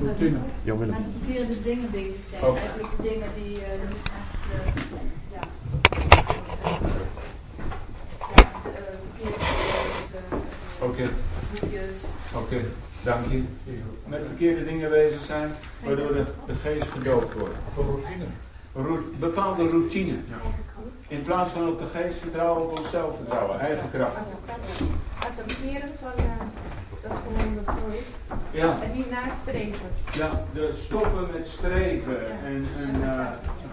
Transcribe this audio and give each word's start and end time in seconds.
Routine. 0.00 0.38
Met 0.64 0.96
de 0.96 1.04
verkeerde 1.18 1.62
dingen 1.62 1.90
bezig 1.90 2.24
zijn. 2.24 2.42
Eigenlijk 2.42 2.88
de 2.96 3.02
dingen 3.02 3.28
die 3.34 3.56
eh, 3.56 3.88
niet 3.88 4.10
echt, 4.18 4.42
eh, 4.52 5.00
ja, 5.32 5.40
eh, 8.62 9.30
eh, 10.32 10.38
Oké, 10.88 11.02
boekjes. 11.60 11.96
oké, 12.34 12.60
dank 13.02 13.30
je. 13.30 13.42
Met 14.06 14.26
verkeerde 14.26 14.64
dingen 14.64 14.90
bezig 14.90 15.22
zijn, 15.22 15.52
waardoor 15.84 16.12
de, 16.12 16.24
de 16.46 16.54
geest 16.54 16.88
gedoopt 16.88 17.34
wordt. 17.34 17.54
Voor 17.74 17.84
routine. 17.84 18.24
Bepaalde 19.18 19.68
routine. 19.68 20.14
In 21.08 21.22
plaats 21.22 21.50
van 21.50 21.68
op 21.68 21.78
de 21.78 21.84
geest 21.98 22.18
vertrouwen, 22.18 22.62
op 22.62 22.78
onszelf 22.78 23.16
vertrouwen, 23.16 23.60
eigen 23.60 23.90
kracht. 23.90 24.16
accepteren 25.18 25.88
van 26.00 26.24
eh, 26.24 26.30
dat 27.02 27.12
gewoon 27.26 27.54
dat 27.64 27.74
zo 27.74 27.96
is. 27.98 28.34
Ja, 28.50 28.76
En 28.82 28.92
niet 28.92 29.10
nastreven. 29.10 29.86
ja 30.12 30.30
de 30.54 30.70
stoppen 30.84 31.28
met 31.36 31.46
streven 31.48 32.30
en, 32.44 32.66
en 32.76 33.02
eh, 33.02 33.26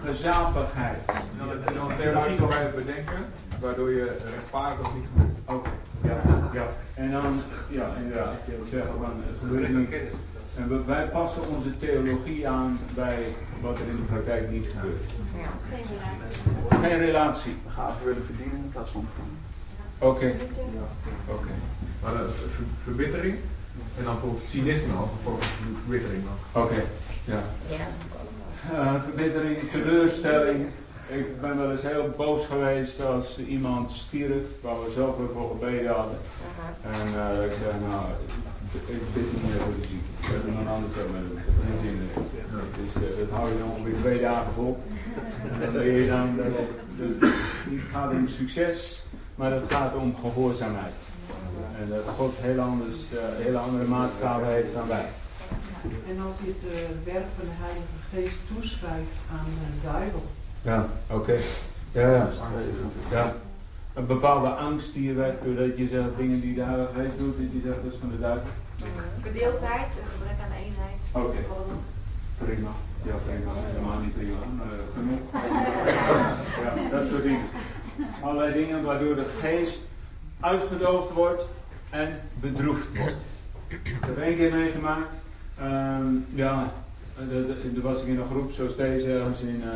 gezapigheid. 0.04 0.98
En 1.06 1.38
dan 1.38 1.74
dan 1.74 1.90
een 1.90 1.96
theologie 1.96 2.36
bedenken, 2.74 3.18
waardoor 3.60 3.90
je 3.90 4.16
rechtvaardig 4.34 4.80
of 4.86 4.94
niet 4.94 5.04
gebeurt. 5.12 5.38
Oké, 5.44 5.70
ja, 6.02 6.16
ja. 6.52 6.66
En 6.94 7.10
dan, 7.10 7.40
ja, 7.68 7.86
inderdaad, 8.02 8.32
je 8.46 8.58
ook 8.60 8.66
zeggen 8.70 8.92
van 9.00 9.12
het 9.26 9.38
gebeurt 9.38 9.68
niet. 9.76 9.90
En 10.56 10.68
we- 10.68 10.84
wij 10.84 11.08
passen 11.08 11.42
onze 11.48 11.76
theologie 11.76 12.48
aan 12.48 12.78
bij 12.94 13.18
wat 13.60 13.78
er 13.78 13.86
in 13.88 13.96
de 13.96 14.02
praktijk 14.02 14.50
niet 14.50 14.66
gebeurt. 14.74 15.00
Geen 15.70 15.82
relatie. 15.98 16.88
Geen 16.88 16.98
relatie. 16.98 17.56
Gaven 17.68 18.04
willen 18.04 18.24
verdienen 18.24 18.56
in 18.56 18.70
plaats 18.72 18.90
van. 18.90 19.08
Oké, 19.98 20.34
oké. 21.28 21.48
Maar 22.02 22.12
dan 22.12 22.28
ver- 22.28 22.64
verbittering 22.84 23.34
en 23.98 24.04
dan 24.04 24.12
bijvoorbeeld 24.14 24.42
cynisme 24.42 24.92
als 24.92 25.10
een 25.10 25.18
vorm 25.22 25.40
van 25.42 25.76
verbittering. 25.82 26.22
Oké, 26.52 26.82
ja. 27.24 27.42
Ja. 27.68 27.86
Eh, 28.72 29.02
verbittering, 29.02 29.56
teleurstelling. 29.70 30.66
Ik 31.08 31.40
ben 31.40 31.56
wel 31.56 31.70
eens 31.70 31.82
heel 31.82 32.14
boos 32.16 32.46
geweest 32.46 33.04
als 33.04 33.38
iemand 33.38 33.92
stierf, 33.92 34.44
waar 34.62 34.84
we 34.84 34.90
zelf 34.94 35.16
weer 35.16 35.28
voor 35.34 35.48
gebeden 35.50 35.94
hadden. 35.94 36.18
En 36.82 37.06
eh, 37.06 37.44
ik 37.44 37.52
zei, 37.62 37.72
nou, 37.88 38.04
ik 38.72 39.12
bid 39.14 39.32
niet 39.32 39.42
meer 39.42 39.60
voor 39.60 39.72
de 39.80 39.86
zieke. 39.88 40.04
Ik 40.20 40.26
heb 40.26 40.44
er 40.46 40.52
nog 40.62 40.74
anders 40.74 40.94
mee 40.94 41.06
doen. 41.28 41.38
Ik 41.38 41.44
heb 41.46 41.64
geen 41.64 41.78
zin 41.82 41.98
in. 42.00 42.84
Dus 42.84 42.94
eh, 42.94 43.18
dat 43.18 43.30
hou 43.38 43.48
je 43.52 43.58
dan 43.58 43.70
ongeveer 43.70 43.98
twee 44.00 44.20
dagen 44.20 44.52
vol. 44.54 44.82
En 45.52 45.60
dan 45.60 45.82
leer 45.82 46.00
je 46.02 46.08
dan 46.08 46.36
dat 46.36 46.46
het, 46.46 46.70
dat 46.98 47.30
het 47.30 47.70
niet 47.70 47.80
gaat 47.92 48.10
om 48.12 48.26
succes, 48.28 49.02
maar 49.34 49.52
het 49.52 49.64
gaat 49.72 49.94
om 49.94 50.14
gehoorzaamheid. 50.16 50.94
En 51.80 51.88
dat 51.88 52.14
God 52.16 52.32
heel 52.36 52.60
anders, 52.60 52.96
eh, 53.12 53.44
hele 53.44 53.58
andere 53.58 53.84
maatstaven 53.84 54.46
heeft 54.46 54.74
dan 54.74 54.88
wij. 54.88 55.06
En 56.08 56.20
als 56.26 56.36
je 56.42 56.54
het 56.54 56.64
eh, 56.72 57.12
werk 57.12 57.26
van 57.36 57.44
de 57.44 57.56
Heilige 57.64 57.98
Geest 58.12 58.38
toeschrijft 58.54 59.16
aan 59.32 59.46
de 59.58 59.86
duivel. 59.88 60.24
Ja, 60.62 60.86
oké. 61.10 61.38
Ja, 61.92 62.08
ja. 62.14 62.28
ja. 63.10 63.34
Een 63.94 64.06
bepaalde 64.06 64.48
angst 64.48 64.92
die 64.92 65.06
je 65.06 65.14
wekt 65.14 65.44
doordat 65.44 65.76
je 65.76 65.88
zegt 65.88 66.16
dingen 66.16 66.40
die 66.40 66.54
de 66.54 66.62
Heilige 66.62 66.92
Geest 66.92 67.18
doet, 67.18 67.36
die 67.36 67.50
je 67.52 67.60
zegt 67.64 67.82
dat 67.82 67.92
is 67.92 67.98
van 68.00 68.10
de 68.10 68.20
duivel. 68.20 68.50
Verdeeldheid, 69.20 69.90
een 70.00 70.10
gebrek 70.14 70.38
aan 70.44 70.56
eenheid. 70.64 71.00
Oké. 71.12 71.38
Prima. 72.38 72.70
Ja, 73.02 73.14
prima. 73.26 73.50
Helemaal 73.54 73.98
niet 73.98 74.14
prima, 74.14 74.42
eh, 74.68 74.76
genoeg. 74.94 75.24
Ja, 76.62 76.98
dat 76.98 77.08
soort 77.08 77.22
dingen. 77.22 77.46
Allerlei 78.20 78.52
dingen 78.52 78.84
waardoor 78.84 79.14
de 79.14 79.26
geest 79.40 79.80
uitgedoofd 80.40 81.12
wordt 81.12 81.42
en 81.90 82.20
bedroefd 82.40 82.98
wordt. 82.98 83.16
Ik 83.68 83.96
heb 84.00 84.18
één 84.18 84.36
keer 84.36 84.52
meegemaakt. 84.52 85.14
Ehm, 85.58 86.06
ja, 86.34 86.72
toen 87.74 87.82
was 87.82 88.02
ik 88.02 88.06
in 88.06 88.18
een 88.18 88.24
groep 88.24 88.52
zoals 88.52 88.76
deze 88.76 89.12
ergens 89.12 89.40
in 89.40 89.62
eh, 89.62 89.68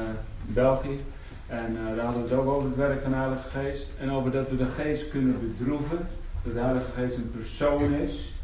België. 0.47 1.01
En 1.47 1.77
eh, 1.77 1.97
daar 1.97 2.05
hadden 2.05 2.23
we 2.23 2.29
het 2.29 2.39
ook 2.39 2.49
over 2.49 2.69
het 2.69 2.77
werk 2.77 3.01
van 3.01 3.11
de 3.11 3.17
Heilige 3.17 3.49
Geest. 3.49 3.91
En 4.01 4.11
over 4.11 4.31
dat 4.31 4.51
we 4.51 4.57
de 4.57 4.67
geest 4.67 5.11
kunnen 5.11 5.39
bedroeven. 5.41 6.07
Dat 6.43 6.53
de 6.53 6.61
Heilige 6.61 6.91
Geest 6.91 7.17
een 7.17 7.31
persoon 7.31 7.93
is. 7.93 8.35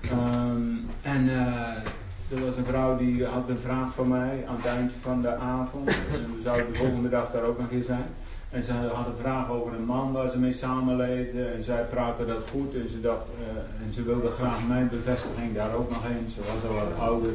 Ehm, 0.00 0.60
en 1.02 1.28
eh, 1.28 2.36
er 2.36 2.44
was 2.44 2.56
een 2.56 2.64
vrouw 2.64 2.96
die 2.96 3.24
had 3.24 3.48
een 3.48 3.58
vraag 3.58 3.94
van 3.94 4.08
mij 4.08 4.44
aan 4.48 4.56
het 4.56 4.66
eind 4.66 4.92
van 5.00 5.22
de 5.22 5.34
avond. 5.34 5.88
En 5.88 6.36
we 6.36 6.42
zouden 6.42 6.72
de 6.72 6.78
volgende 6.78 7.08
dag 7.08 7.30
daar 7.30 7.44
ook 7.44 7.58
nog 7.58 7.70
eens 7.70 7.86
zijn. 7.86 8.06
En 8.56 8.64
ze 8.64 8.72
had 8.72 9.06
een 9.06 9.16
vraag 9.16 9.50
over 9.50 9.74
een 9.74 9.84
man 9.84 10.12
waar 10.12 10.28
ze 10.28 10.38
mee 10.38 10.52
samenleefde. 10.52 11.44
En 11.44 11.62
zij 11.62 11.84
praatte 11.84 12.26
dat 12.26 12.48
goed. 12.48 12.74
En 12.74 12.88
ze, 12.88 13.00
dacht, 13.00 13.24
eh, 13.38 13.86
en 13.86 13.92
ze 13.92 14.02
wilde 14.02 14.30
graag 14.30 14.66
mijn 14.66 14.88
bevestiging 14.88 15.54
daar 15.54 15.74
ook 15.74 15.90
nog 15.90 16.04
eens. 16.04 16.34
Ze 16.34 16.40
was 16.40 16.70
al 16.70 16.74
wat 16.74 16.98
ouder. 16.98 17.30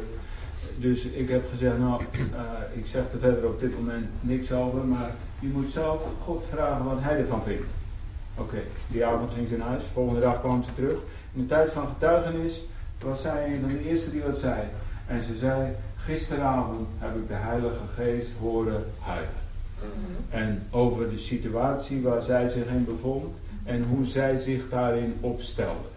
Dus 0.78 1.06
ik 1.06 1.30
heb 1.30 1.48
gezegd, 1.50 1.78
nou, 1.78 2.02
eh, 2.02 2.78
ik 2.80 2.88
zeg 2.88 3.12
er 3.12 3.20
verder 3.20 3.46
op 3.46 3.60
dit 3.60 3.78
moment 3.78 4.06
niks 4.20 4.52
over. 4.52 4.86
Maar 4.86 5.12
je 5.40 5.48
moet 5.48 5.70
zelf 5.70 6.08
God 6.24 6.44
vragen 6.50 6.86
wat 6.86 7.00
hij 7.00 7.18
ervan 7.18 7.44
vindt. 7.44 7.72
Oké, 8.36 8.62
die 8.88 9.06
avond 9.06 9.32
ging 9.32 9.48
ze 9.48 9.58
naar 9.58 9.68
huis. 9.68 9.84
Volgende 9.84 10.22
dag 10.22 10.40
kwam 10.40 10.64
ze 10.64 10.74
terug. 10.76 11.00
In 11.34 11.42
de 11.42 11.46
tijd 11.46 11.72
van 11.72 11.88
getuigenis 11.88 12.64
was 13.04 13.22
zij 13.22 13.46
een 13.46 13.60
van 13.60 13.70
de 13.70 13.90
eerste 13.90 14.12
die 14.12 14.22
wat 14.22 14.38
zei. 14.38 14.62
En 15.08 15.24
ze 15.24 15.36
zei, 15.36 15.72
gisteravond 15.96 16.88
heb 16.98 17.16
ik 17.16 17.28
de 17.28 17.34
Heilige 17.34 17.88
Geest 17.96 18.32
horen 18.40 18.86
huilen. 19.00 19.51
En 20.30 20.64
over 20.70 21.10
de 21.10 21.18
situatie 21.18 22.02
waar 22.02 22.22
zij 22.22 22.50
zich 22.50 22.68
in 22.68 22.86
bevond 22.86 23.36
en 23.64 23.84
hoe 23.84 24.06
zij 24.06 24.38
zich 24.38 24.70
daarin 24.70 25.14
opstelde. 25.20 25.90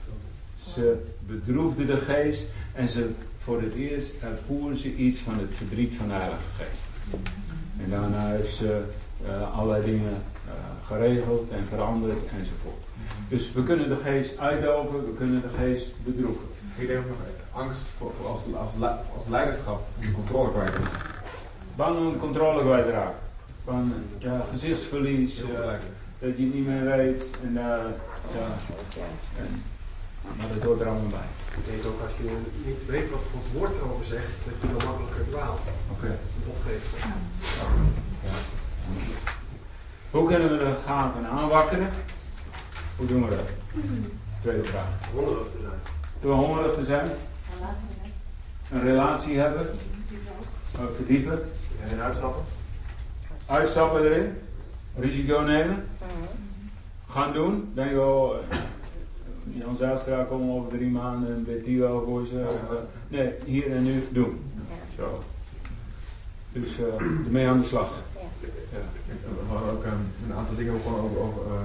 Ze 0.68 1.02
bedroefde 1.26 1.86
de 1.86 1.96
geest 1.96 2.48
en 2.72 2.88
ze, 2.88 3.10
voor 3.36 3.62
het 3.62 3.74
eerst 3.74 4.12
ervoer 4.22 4.76
ze 4.76 4.94
iets 4.94 5.18
van 5.18 5.38
het 5.38 5.54
verdriet 5.54 5.94
van 5.94 6.08
de 6.08 6.14
Heilige 6.14 6.42
Geest. 6.56 6.82
En 7.84 7.90
daarna 7.90 8.28
heeft 8.28 8.54
ze 8.54 8.82
eh, 9.26 9.58
allerlei 9.58 9.84
dingen 9.84 10.12
eh, 10.46 10.52
geregeld 10.86 11.50
en 11.50 11.66
veranderd 11.66 12.18
enzovoort. 12.38 12.82
Dus 13.28 13.52
we 13.52 13.62
kunnen 13.62 13.88
de 13.88 13.96
geest 13.96 14.38
uitdoven, 14.38 15.06
we 15.06 15.14
kunnen 15.14 15.42
de 15.42 15.48
geest 15.48 15.90
bedroeven. 16.04 16.48
Ik 16.76 16.86
denk 16.86 16.98
ook 16.98 17.08
nog 17.08 17.16
angst 17.52 17.86
voor, 17.98 18.12
voor 18.16 18.26
als, 18.26 18.40
als, 18.56 18.72
als 19.16 19.26
leiderschap 19.28 19.86
om 19.98 20.06
de 20.06 20.12
controle 20.12 20.50
kwijt 20.50 20.72
te 20.72 20.78
raken. 20.78 21.10
Bang 21.76 21.98
om 21.98 22.18
controle 22.18 22.62
kwijtraken. 22.62 23.23
Van 23.64 23.92
ja, 24.18 24.44
gezichtsverlies, 24.50 25.42
eh, 25.42 25.48
dat 26.18 26.36
je 26.36 26.42
het 26.44 26.54
niet 26.54 26.66
meer 26.66 26.84
weet. 26.84 27.30
En, 27.42 27.56
eh, 27.56 27.64
ja, 28.34 28.46
en, 29.38 29.62
maar 30.36 30.46
dat 30.54 30.62
hoort 30.62 30.80
er 30.80 30.86
allemaal 30.86 31.08
bij. 31.08 31.28
Ik 31.58 31.64
denk 31.70 31.86
ook 31.86 32.00
als 32.00 32.16
je 32.16 32.36
niet 32.66 32.86
weet 32.86 33.10
wat 33.10 33.20
Gods 33.32 33.46
woord 33.52 33.76
erover 33.76 34.04
zegt, 34.04 34.32
dat 34.44 34.54
je 34.60 34.76
dan 34.76 34.88
makkelijker 34.88 35.24
dwaalt. 35.30 35.60
Oké. 35.90 36.18
Opgeeft. 36.46 36.90
Hoe 40.10 40.28
kunnen 40.28 40.50
we 40.50 40.58
de 40.58 40.74
gaven 40.86 41.26
aanwakkeren? 41.26 41.90
Hoe 42.96 43.06
doen 43.06 43.28
we 43.28 43.36
dat? 43.36 43.48
Tweede 44.40 44.64
vraag. 44.64 44.88
Hongerig 45.12 45.46
te 45.50 45.58
zijn. 45.60 45.80
Door 46.20 46.34
hongerig 46.34 46.74
te 46.74 46.84
zijn, 46.84 47.10
een 48.72 48.82
relatie 48.82 49.38
hebben, 49.38 49.66
eh, 50.72 50.80
verdiepen, 50.96 51.42
En 51.90 52.00
uitstappen. 52.00 52.42
Uitstappen 53.46 54.04
erin, 54.04 54.32
risico 54.96 55.40
nemen, 55.40 55.84
gaan 57.08 57.32
doen. 57.32 57.72
Denk 57.74 57.90
je, 57.90 58.00
oh, 58.00 58.36
eh, 58.50 58.58
Jan 59.52 59.76
Zijlstra 59.76 60.24
komt 60.24 60.50
over 60.50 60.68
drie 60.68 60.90
maanden 60.90 61.34
en 61.34 61.44
weet 61.44 61.64
die 61.64 61.80
wel 61.80 62.04
voor 62.04 62.26
ze. 62.26 62.40
Eh, 62.40 62.82
nee, 63.08 63.32
hier 63.44 63.72
en 63.72 63.82
nu 63.82 64.04
doen. 64.12 64.40
Zo. 64.96 65.22
Dus 66.52 66.78
eh 66.78 67.26
ermee 67.26 67.48
aan 67.48 67.60
de 67.60 67.66
slag. 67.66 68.02
Ja. 68.20 68.78
We 69.10 69.52
hadden 69.52 69.72
ook 69.72 69.84
um, 69.84 69.90
een 70.28 70.36
aantal 70.36 70.56
dingen 70.56 70.80
gewoon 70.82 71.00
over, 71.00 71.18
over 71.18 71.42
eh, 71.42 71.62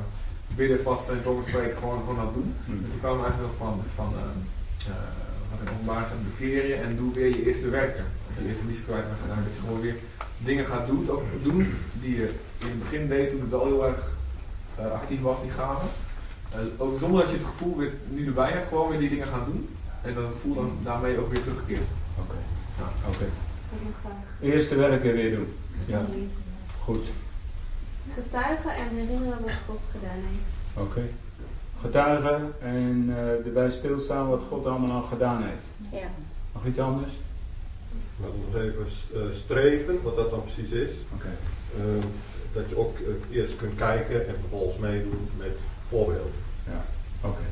bidden, 0.56 0.82
vasten 0.82 1.14
en 1.14 1.24
tongen 1.24 1.44
spreken 1.48 1.78
gewoon, 1.78 2.00
gewoon 2.00 2.26
dat 2.26 2.34
doen. 2.34 2.56
En 2.68 2.86
toen 2.92 3.00
kwamen 3.00 3.20
we 3.20 3.26
eigenlijk 3.26 3.60
nog 3.60 3.68
van, 3.68 3.82
van 3.96 4.14
uh, 4.14 4.96
openbaar 5.54 6.06
staat, 6.06 6.24
bekeer 6.24 6.68
je 6.68 6.76
en 6.76 6.96
doe 6.96 7.14
weer 7.14 7.28
je 7.28 7.46
eerste 7.46 7.70
werken. 7.70 8.06
Je 8.38 8.48
eerste 8.48 8.66
liefde 8.66 8.84
kwijt 8.84 9.08
bent 9.08 9.20
gedaan, 9.22 9.44
dat 9.44 9.54
je 9.56 9.60
gewoon 9.60 9.82
weer 9.82 9.96
dingen 10.38 10.66
gaat 10.66 10.86
doen, 10.86 11.10
ook 11.10 11.24
doen 11.44 11.74
die 12.02 12.16
je 12.16 12.30
in 12.58 12.68
het 12.68 12.80
begin 12.80 13.08
deed 13.08 13.30
toen 13.30 13.42
het 13.42 13.50
wel 13.50 13.66
heel 13.66 13.86
erg 13.88 14.12
uh, 14.80 14.92
actief 14.92 15.22
was, 15.22 15.42
die 15.42 15.52
gaven. 15.52 15.90
Uh, 16.56 16.60
ook 16.78 17.00
zonder 17.00 17.22
dat 17.22 17.32
je 17.32 17.38
het 17.38 17.46
gevoel 17.46 17.78
weer 17.78 17.94
nu 18.10 18.26
erbij 18.26 18.52
hebt, 18.52 18.68
gewoon 18.68 18.90
weer 18.90 19.00
die 19.00 19.10
dingen 19.10 19.28
gaan 19.28 19.46
doen. 19.46 19.70
En 20.02 20.14
dat 20.14 20.24
het 20.24 20.34
gevoel 20.34 20.56
dan 20.56 20.78
daarmee 20.84 21.20
ook 21.20 21.32
weer 21.32 21.42
terugkeert. 21.42 21.88
Oké. 22.20 22.38
Ja. 22.78 23.08
Oké. 23.08 23.26
Eerste 24.42 24.76
werken 24.76 25.14
weer 25.14 25.36
doen. 25.36 25.54
Ja. 25.86 26.06
Goed. 26.80 27.06
Getuigen 28.14 28.76
en 28.76 28.90
herinneren 28.96 29.42
wat 29.42 29.52
God 29.68 29.80
gedaan 29.92 30.24
heeft. 30.30 30.88
Oké. 30.88 31.02
Getuigen 31.82 32.54
en 32.60 33.06
uh, 33.10 33.46
erbij 33.46 33.72
stilstaan 33.72 34.30
wat 34.30 34.42
God 34.50 34.66
allemaal 34.66 34.96
al 34.96 35.02
gedaan 35.02 35.44
heeft. 35.44 35.94
Ja. 36.02 36.08
Nog 36.54 36.66
iets 36.66 36.80
anders? 36.80 37.12
Maar 38.16 38.30
nog 38.46 38.62
even 38.62 38.86
uh, 39.14 39.36
streven, 39.36 40.02
wat 40.04 40.16
dat 40.16 40.30
dan 40.30 40.44
precies 40.44 40.72
is. 40.72 40.90
Oké. 41.14 41.30
Uh, 41.78 42.04
dat 42.54 42.70
je 42.70 42.78
ook 42.78 42.98
uh, 43.00 43.38
eerst 43.38 43.58
kunt 43.58 43.76
kijken 43.76 44.28
en 44.28 44.36
vervolgens 44.40 44.78
meedoen 44.78 45.30
met 45.38 45.58
voorbeelden. 45.88 46.32
Ja, 46.66 46.84
oké. 47.22 47.28
Okay. 47.28 47.50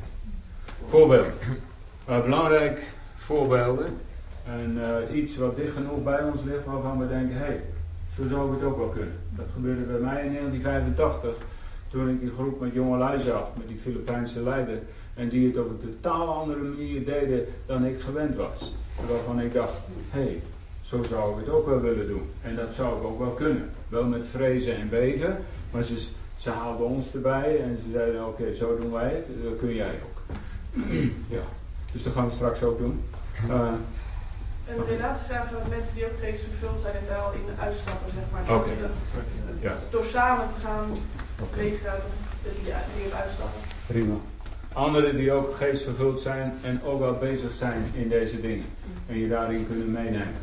Voorbeeld. 0.86 1.28
Uh, 2.10 2.22
belangrijk 2.24 2.88
voorbeelden. 3.16 3.98
En 4.48 4.78
eh, 4.84 5.16
iets 5.18 5.38
wat 5.38 5.56
dicht 5.56 5.74
genoeg 5.74 6.04
bij 6.04 6.24
ons 6.24 6.44
ligt 6.44 6.66
waarvan 6.66 7.00
we 7.00 7.08
denken, 7.08 7.38
hé, 7.38 7.46
hey, 7.46 7.62
zo 8.16 8.28
zou 8.28 8.48
ik 8.48 8.60
het 8.60 8.70
ook 8.70 8.78
wel 8.78 8.88
kunnen. 8.88 9.20
Dat 9.30 9.46
gebeurde 9.54 9.82
bij 9.82 10.00
mij 10.00 10.26
in 10.26 10.34
1985, 10.34 11.38
toen 11.90 12.10
ik 12.10 12.20
die 12.20 12.32
groep 12.32 12.60
met 12.60 12.74
jongelui 12.74 13.20
zag, 13.20 13.50
met 13.58 13.68
die 13.68 13.78
Filipijnse 13.78 14.42
leider. 14.42 14.80
En 15.14 15.30
die 15.30 15.48
het 15.48 15.58
op 15.58 15.70
een 15.70 15.94
totaal 16.02 16.34
andere 16.34 16.62
manier 16.62 17.06
deden 17.06 17.46
dan 17.66 17.86
ik 17.86 18.00
gewend 18.00 18.36
was. 18.36 18.74
Waarvan 19.10 19.40
ik 19.40 19.54
dacht, 19.54 19.74
hé, 20.10 20.22
hey, 20.22 20.42
zo 20.82 21.04
zou 21.04 21.32
ik 21.32 21.46
het 21.46 21.54
ook 21.54 21.68
wel 21.68 21.82
willen 21.82 22.08
doen. 22.08 22.30
En 22.42 22.56
dat 22.56 22.74
zou 22.74 22.98
ik 22.98 23.04
ook 23.04 23.20
wel 23.20 23.32
kunnen. 23.32 23.70
Wel 23.88 24.04
met 24.04 24.28
vrezen 24.28 24.76
en 24.76 24.90
beven, 24.90 25.38
maar 25.72 25.84
ze, 25.84 26.08
ze 26.38 26.50
haalden 26.50 26.88
ons 26.88 27.14
erbij 27.14 27.62
en 27.62 27.78
ze 27.78 27.92
zeiden, 27.92 28.28
oké, 28.28 28.54
zo 28.54 28.78
doen 28.78 28.92
wij 28.92 29.14
het, 29.14 29.28
dat 29.44 29.58
kun 29.60 29.74
jij 29.74 29.94
ook. 30.06 30.36
ja, 31.38 31.44
dus 31.92 32.04
dat 32.04 32.14
gaan 32.14 32.28
we 32.28 32.34
straks 32.34 32.64
ook 32.64 32.78
doen. 32.78 33.04
Uh, 33.50 33.70
en 34.70 34.76
de 34.76 34.96
relatie 34.96 35.26
zijn 35.26 35.44
van 35.52 35.70
mensen 35.70 35.96
die 35.96 36.06
ook 36.06 36.20
geestvervuld 36.22 36.80
zijn 36.80 36.96
en 36.96 37.08
wel 37.08 37.32
in 37.34 37.46
de 37.46 37.62
uitstappen, 37.62 38.12
zeg 38.14 38.24
maar. 38.32 38.56
Oké. 38.58 38.70
Dat, 38.82 38.98
Ja. 39.60 39.76
Door 39.92 40.04
samen 40.04 40.46
te 40.46 40.60
gaan 40.66 40.90
Of 41.42 41.58
uitstappen. 43.14 43.62
Prima. 43.88 44.16
Anderen 44.74 45.16
die 45.16 45.32
ook 45.32 45.56
geestvervuld 45.56 46.22
zijn 46.22 46.54
en 46.62 46.84
ook 46.84 47.00
wel 47.00 47.14
bezig 47.14 47.52
zijn 47.52 47.84
in 47.94 48.10
deze 48.10 48.42
dingen. 48.42 48.66
En 49.08 49.18
je 49.18 49.28
daarin 49.28 49.68
kunnen 49.68 49.92
meenemen. 49.92 50.36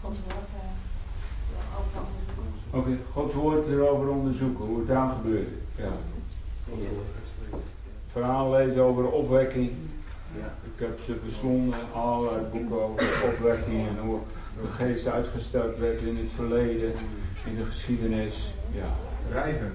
Gods 0.00 0.18
woord, 0.24 0.36
eh, 0.36 1.94
ja. 1.94 2.78
Oké, 2.78 2.90
Gods 3.12 3.34
woord 3.34 3.66
erover 3.66 4.08
onderzoeken, 4.08 4.64
hoe 4.64 4.78
het 4.78 4.88
daar 4.88 5.10
gebeurde. 5.10 5.50
Ja. 5.76 5.92
Verhaal 8.12 8.50
lezen 8.50 8.82
over 8.82 9.10
opwekking. 9.10 9.70
Ik 10.62 10.86
heb 10.86 11.00
ze 11.04 11.16
verslonden, 11.24 11.78
allerlei 11.94 12.44
boeken 12.52 12.82
over 12.82 13.24
opwekking 13.32 13.88
en 13.88 13.98
hoe 13.98 14.18
de 14.62 14.68
geest 14.68 15.06
uitgesteld 15.06 15.78
werd 15.78 16.00
in 16.00 16.16
het 16.16 16.32
verleden, 16.34 16.92
in 17.46 17.56
de 17.56 17.64
geschiedenis. 17.64 18.52
Ja. 18.72 18.88
Reizen. 19.32 19.72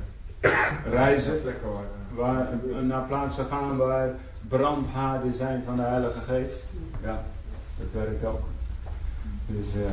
Reizen, 0.89 1.42
waar, 2.15 2.47
naar 2.83 3.01
plaatsen 3.07 3.45
gaan 3.45 3.77
waar 3.77 4.09
brandhaarden 4.47 5.33
zijn 5.36 5.63
van 5.65 5.75
de 5.75 5.81
Heilige 5.81 6.19
Geest. 6.19 6.69
Ja, 7.03 7.24
dat 7.77 7.88
werkt 8.03 8.25
ook. 8.25 8.42
Dus, 9.47 9.68
eh, 9.74 9.92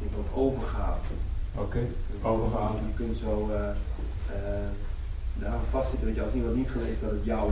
Ik 0.00 0.12
ook 0.18 0.36
overgave. 0.36 1.00
oké, 1.54 1.78
overgaan. 2.22 2.74
Je 2.86 2.94
kunt 3.04 3.16
zo 3.16 3.50
eh 3.54 3.68
eh 3.68 4.68
daaraan 5.34 5.60
vastzitten, 5.70 6.06
weet 6.06 6.16
je, 6.16 6.22
als 6.22 6.32
iemand 6.34 6.54
niet 6.54 6.70
gelooft 6.70 7.00
dat 7.00 7.10
het 7.10 7.24
jou, 7.24 7.50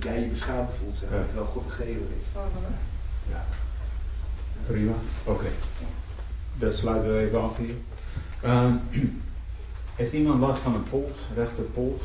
jij 0.00 0.20
je 0.20 0.26
beschaamd 0.26 0.70
voelt, 0.80 0.96
zeg 0.96 1.10
Ja. 1.10 1.24
terwijl 1.24 1.46
God 1.46 1.64
de 1.64 1.70
gever 1.70 1.92
is. 2.20 2.40
Ja. 3.30 3.44
Prima, 4.66 4.92
oké. 5.24 5.46
Dat 6.58 6.74
sluiten 6.74 7.12
we 7.12 7.18
even 7.18 7.42
af 7.42 7.56
hier. 7.56 7.74
Ehm, 8.42 8.72
heeft 9.96 10.12
iemand 10.12 10.40
last 10.40 10.60
van 10.60 10.74
een 10.74 10.84
pols, 10.84 11.18
rechterpols? 11.34 12.02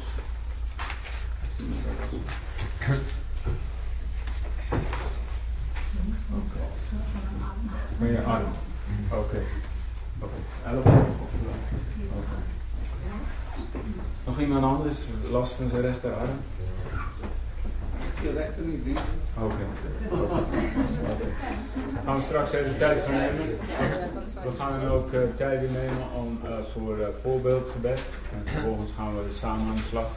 Oké. 6.33 6.59
Van 7.97 8.07
je 8.07 8.21
arm? 8.21 8.45
Oké. 9.11 9.43
Elleboog? 10.65 10.93
Oké. 12.13 12.37
Nog 14.25 14.39
iemand 14.39 14.63
anders 14.63 14.97
last 15.31 15.51
van 15.51 15.69
zijn 15.69 15.81
rechterarm? 15.81 16.39
Je 18.21 18.31
rechter 18.37 18.63
niet, 18.63 18.83
die. 18.85 18.95
Oké. 19.41 19.65
Gaan 22.05 22.15
we 22.15 22.21
straks 22.21 22.51
even 22.51 22.77
tijd 22.77 23.01
voor 23.01 23.13
nemen. 23.13 23.57
We 24.43 24.51
gaan 24.57 24.87
ook 24.87 25.13
eh, 25.13 25.19
tijden 25.35 25.69
nemen 25.71 26.11
om, 26.15 26.39
eh, 26.45 26.63
voor 26.73 26.99
eh, 26.99 27.07
voorbeeldgebed. 27.21 28.01
En 28.33 28.51
vervolgens 28.51 28.91
gaan 28.97 29.15
we 29.15 29.33
samen 29.33 29.67
aan 29.67 29.75
de 29.75 29.81
slag. 29.81 30.09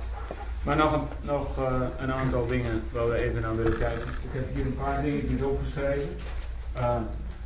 Maar 0.65 0.77
nog 0.77 0.93
een, 0.93 1.07
nog, 1.21 1.59
eh, 1.59 1.81
een 1.99 2.13
aantal 2.13 2.47
dingen 2.47 2.83
waar 2.93 3.09
we 3.09 3.23
even 3.23 3.43
naar 3.43 3.57
willen 3.57 3.79
kijken. 3.79 4.09
Ik 4.09 4.31
heb 4.33 4.55
hier 4.55 4.67
een 4.67 4.77
paar 4.83 5.03
dingetjes 5.03 5.43
opgeschreven. 5.43 6.09
Eh, 6.73 6.97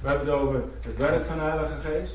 we 0.00 0.08
hebben 0.08 0.26
het 0.26 0.36
over 0.36 0.62
het 0.80 0.96
werk 0.96 1.24
van 1.24 1.36
de 1.36 1.42
Heilige 1.42 1.74
Geest. 1.84 2.14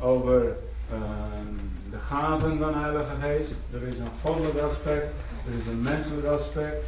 Over 0.00 0.42
ehm, 0.90 1.54
de 1.90 1.98
gaven 1.98 2.58
van 2.58 2.72
de 2.72 2.78
Heilige 2.78 3.14
Geest. 3.20 3.54
Er 3.72 3.82
is 3.82 3.98
een 3.98 4.14
goddelijk 4.22 4.58
aspect. 4.58 5.06
Er 5.46 5.52
is 5.60 5.66
een 5.72 5.82
menselijk 5.82 6.26
aspect. 6.26 6.84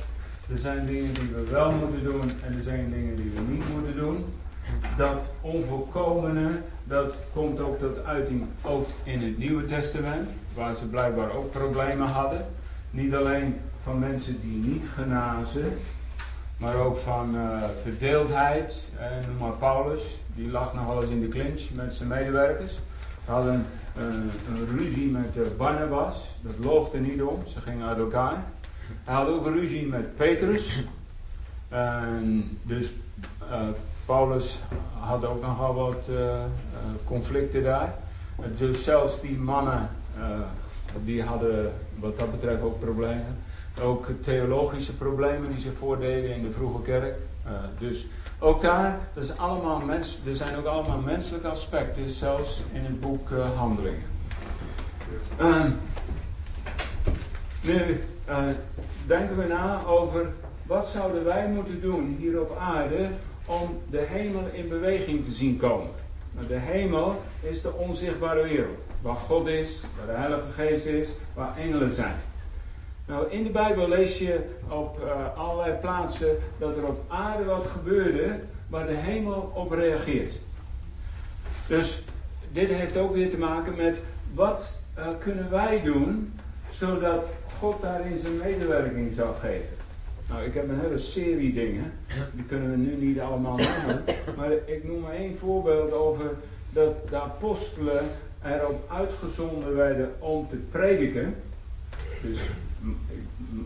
Er 0.53 0.59
zijn 0.59 0.87
dingen 0.87 1.15
die 1.15 1.29
we 1.35 1.51
wel 1.51 1.73
moeten 1.73 2.05
doen 2.05 2.31
en 2.47 2.57
er 2.59 2.63
zijn 2.63 2.91
dingen 2.93 3.17
die 3.17 3.33
we 3.35 3.41
niet 3.53 3.65
moeten 3.75 4.03
doen. 4.03 4.25
Dat 4.97 5.23
onvolkomene, 5.41 6.51
dat 6.85 7.17
komt 7.33 7.61
ook 7.61 7.79
tot 7.79 8.05
uiting 8.05 8.47
ook 8.63 8.89
in 9.03 9.23
het 9.23 9.39
Nieuwe 9.39 9.65
Testament, 9.65 10.29
waar 10.55 10.75
ze 10.75 10.87
blijkbaar 10.87 11.37
ook 11.37 11.51
problemen 11.51 12.09
hadden. 12.09 12.45
Niet 12.91 13.15
alleen 13.15 13.57
van 13.83 13.99
mensen 13.99 14.41
die 14.41 14.73
niet 14.73 14.85
genazen, 14.95 15.79
maar 16.57 16.75
ook 16.75 16.97
van 16.97 17.37
eh, 17.37 17.63
verdeeldheid. 17.83 18.89
En 18.99 19.25
noem 19.29 19.49
maar 19.49 19.59
Paulus, 19.59 20.19
die 20.35 20.51
lag 20.51 20.75
nog 20.75 20.87
wel 20.87 21.03
eens 21.03 21.11
in 21.11 21.21
de 21.21 21.29
clinch 21.29 21.63
met 21.75 21.95
zijn 21.95 22.09
medewerkers. 22.09 22.73
Ze 23.25 23.31
hadden 23.31 23.67
eh, 23.97 24.05
een 24.49 24.79
ruzie 24.79 25.11
met 25.11 25.37
eh, 25.37 25.57
Barnabas, 25.57 26.39
dat 26.41 26.65
loog 26.65 26.93
er 26.93 27.01
niet 27.01 27.23
om, 27.23 27.47
ze 27.47 27.61
gingen 27.61 27.87
uit 27.87 27.99
elkaar. 27.99 28.45
Hij 29.05 29.15
had 29.15 29.29
ook 29.29 29.47
ruzie 29.47 29.87
met 29.87 30.17
Petrus. 30.17 30.85
En 31.69 32.59
dus 32.63 32.93
eh, 33.51 33.61
Paulus 34.07 34.59
had 34.99 35.25
ook 35.25 35.43
nogal 35.43 35.75
wat 35.75 36.09
eh, 36.09 36.35
eh, 36.35 36.47
conflicten 37.05 37.63
daar. 37.63 37.95
Dus 38.57 38.85
zelfs 38.85 39.21
die 39.21 39.39
mannen, 39.39 39.89
die 41.05 41.23
hadden 41.23 41.73
wat 41.99 42.19
dat 42.19 42.31
betreft 42.31 42.63
ook 42.63 42.81
problemen. 42.81 43.39
Ook 43.83 44.09
theologische 44.21 44.95
problemen 44.95 45.51
die 45.51 45.61
zich 45.61 45.73
voordeden 45.73 46.35
in 46.35 46.43
de 46.43 46.51
vroege 46.51 46.83
kerk. 46.83 47.15
Dus 47.79 48.07
ook 48.39 48.61
daar, 48.61 48.99
dat 49.15 49.25
is 49.25 49.39
allemaal 49.39 49.81
mens, 49.81 50.19
er 50.27 50.37
zijn 50.37 50.57
ook 50.57 50.65
allemaal 50.65 51.01
menselijke 51.01 51.49
aspecten, 51.49 52.11
zelfs 52.11 52.63
in 52.73 52.85
het 52.85 53.01
boek 53.01 53.29
Handelingen. 53.57 54.03
Ehm, 55.37 55.71
nu, 57.61 58.01
eh, 58.27 58.37
denken 59.07 59.37
we 59.37 59.47
na 59.47 59.85
over 59.85 60.27
wat 60.63 60.87
zouden 60.87 61.25
wij 61.25 61.49
moeten 61.49 61.81
doen 61.81 62.17
hier 62.19 62.41
op 62.41 62.57
aarde 62.61 63.09
om 63.45 63.81
de 63.91 64.07
hemel 64.09 64.49
in 64.53 64.69
beweging 64.69 65.25
te 65.25 65.33
zien 65.33 65.57
komen. 65.57 65.91
Nou, 66.33 66.47
de 66.47 66.59
hemel 66.59 67.23
is 67.41 67.63
de 67.63 67.73
onzichtbare 67.73 68.43
wereld, 68.43 68.83
waar 69.03 69.17
God 69.17 69.47
is, 69.47 69.83
waar 69.97 70.15
de 70.15 70.21
Heilige 70.21 70.51
Geest 70.51 70.87
is, 70.87 71.09
waar 71.35 71.57
engelen 71.57 71.93
zijn. 71.93 72.17
Nou, 73.07 73.31
in 73.31 73.43
de 73.43 73.51
Bijbel 73.51 73.89
lees 73.89 74.19
je 74.19 74.41
op 74.69 75.01
eh, 75.05 75.39
allerlei 75.39 75.73
plaatsen 75.73 76.37
dat 76.59 76.77
er 76.77 76.87
op 76.87 77.05
aarde 77.09 77.45
wat 77.45 77.67
gebeurde 77.67 78.41
waar 78.69 78.87
de 78.87 78.95
hemel 78.95 79.53
op 79.55 79.71
reageert. 79.71 80.35
Dus 81.69 82.03
dit 82.53 82.71
heeft 82.71 82.97
ook 82.97 83.13
weer 83.13 83.31
te 83.31 83.39
maken 83.39 83.75
met 83.77 84.03
wat 84.35 84.79
eh, 84.95 85.07
kunnen 85.19 85.51
wij 85.51 85.83
doen 85.83 86.33
zodat 86.71 87.25
God 87.59 87.83
daarin 87.83 88.19
zijn 88.19 88.37
medewerking 88.37 89.15
zou 89.15 89.37
geven. 89.37 89.77
Nou, 90.29 90.45
ik 90.45 90.55
heb 90.55 90.69
een 90.69 90.81
hele 90.81 90.99
serie 90.99 91.53
dingen, 91.53 91.93
die 92.33 92.45
kunnen 92.45 92.71
we 92.71 92.77
nu 92.77 93.07
niet 93.07 93.21
allemaal 93.21 93.57
noemen, 93.57 94.05
maar 94.37 94.53
ik 94.65 94.85
noem 94.85 95.01
maar 95.01 95.15
één 95.15 95.37
voorbeeld 95.37 95.93
over 95.93 96.31
dat 96.73 97.09
de 97.09 97.21
apostelen 97.21 98.05
erop 98.45 98.91
uitgezonden 98.91 99.77
werden 99.77 100.15
om 100.19 100.49
te 100.49 100.57
prediken. 100.57 101.35
Dus 102.23 102.41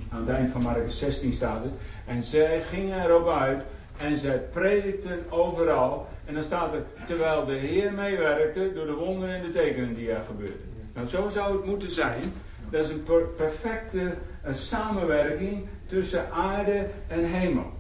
aan 0.09 0.27
het 0.27 0.37
eind 0.37 0.51
van 0.51 0.63
Marcus 0.63 0.99
16 0.99 1.33
staat 1.33 1.63
het. 1.63 1.73
En 2.07 2.23
zij 2.23 2.61
gingen 2.61 3.05
erop 3.05 3.29
uit 3.29 3.63
en 3.97 4.19
zij 4.19 4.39
predikten 4.53 5.19
overal. 5.31 6.07
En 6.25 6.35
dan 6.35 6.43
staat 6.43 6.73
er, 6.73 6.83
terwijl 7.07 7.45
de 7.45 7.53
Heer 7.53 7.93
meewerkte 7.93 8.73
door 8.75 8.87
de 8.87 8.95
wonderen 8.95 9.35
en 9.35 9.43
de 9.43 9.51
tekenen 9.51 9.95
die 9.95 10.11
er 10.11 10.23
gebeurden. 10.23 10.69
Nou, 10.95 11.07
zo 11.07 11.29
zou 11.29 11.57
het 11.57 11.65
moeten 11.65 11.91
zijn. 11.91 12.23
Dat 12.71 12.85
is 12.85 12.91
een 12.91 13.03
per- 13.03 13.27
perfecte 13.37 14.15
eh, 14.43 14.55
samenwerking 14.55 15.67
tussen 15.87 16.31
aarde 16.33 16.87
en 17.09 17.25
hemel. 17.25 17.73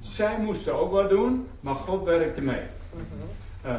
Zij 0.00 0.36
moesten 0.38 0.74
ook 0.74 0.92
wat 0.92 1.10
doen, 1.10 1.48
maar 1.60 1.74
God 1.74 2.04
werkte 2.04 2.40
mee. 2.40 2.62
Eh, 3.62 3.74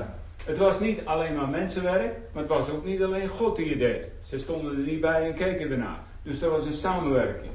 het 0.45 0.57
was 0.57 0.79
niet 0.79 0.99
alleen 1.05 1.35
maar 1.35 1.49
mensenwerk, 1.49 2.17
maar 2.31 2.43
het 2.43 2.51
was 2.51 2.69
ook 2.69 2.85
niet 2.85 3.03
alleen 3.03 3.27
God 3.27 3.55
die 3.55 3.69
het 3.69 3.79
deed. 3.79 4.05
Ze 4.25 4.37
stonden 4.37 4.71
er 4.71 4.85
niet 4.85 5.01
bij 5.01 5.25
en 5.25 5.33
keken 5.33 5.71
ernaar. 5.71 5.99
Dus 6.23 6.41
er 6.41 6.49
was 6.49 6.65
een 6.65 6.73
samenwerking. 6.73 7.51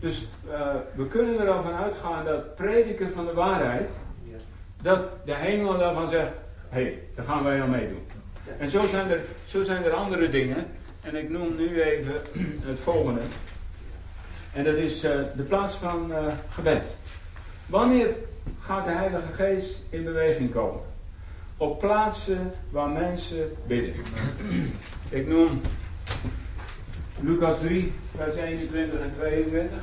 Dus 0.00 0.26
eh, 0.50 0.74
we 0.94 1.06
kunnen 1.06 1.40
er 1.40 1.50
al 1.50 1.62
van 1.62 1.74
uitgaan 1.74 2.24
dat 2.24 2.54
prediken 2.54 3.10
van 3.10 3.26
de 3.26 3.34
waarheid, 3.34 3.90
dat 4.82 5.08
de 5.24 5.34
hemel 5.34 5.78
daarvan 5.78 6.08
zegt, 6.08 6.32
hé, 6.68 6.82
hey, 6.82 7.02
daar 7.14 7.24
gaan 7.24 7.44
wij 7.44 7.62
aan 7.62 7.70
meedoen. 7.70 8.06
En 8.58 8.70
zo 8.70 8.80
zijn, 8.80 9.10
er, 9.10 9.20
zo 9.44 9.62
zijn 9.62 9.84
er 9.84 9.92
andere 9.92 10.30
dingen. 10.30 10.66
En 11.00 11.14
ik 11.14 11.30
noem 11.30 11.56
nu 11.56 11.82
even 11.82 12.14
het 12.70 12.80
volgende. 12.80 13.20
En 14.52 14.64
dat 14.64 14.74
is 14.74 15.04
eh, 15.04 15.12
de 15.36 15.42
plaats 15.42 15.74
van 15.74 16.12
eh, 16.12 16.24
gebed. 16.48 16.82
Wanneer 17.66 18.14
gaat 18.58 18.84
de 18.84 18.90
Heilige 18.90 19.32
Geest 19.32 19.82
in 19.90 20.04
beweging 20.04 20.52
komen? 20.52 20.90
op 21.60 21.78
plaatsen 21.78 22.52
waar 22.70 22.88
mensen 22.88 23.52
bidden. 23.66 23.94
Ik 25.20 25.26
noem 25.26 25.60
Lucas 27.20 27.58
3, 27.58 27.92
vers 28.16 28.34
21 28.34 29.00
en 29.00 29.12
22. 29.18 29.78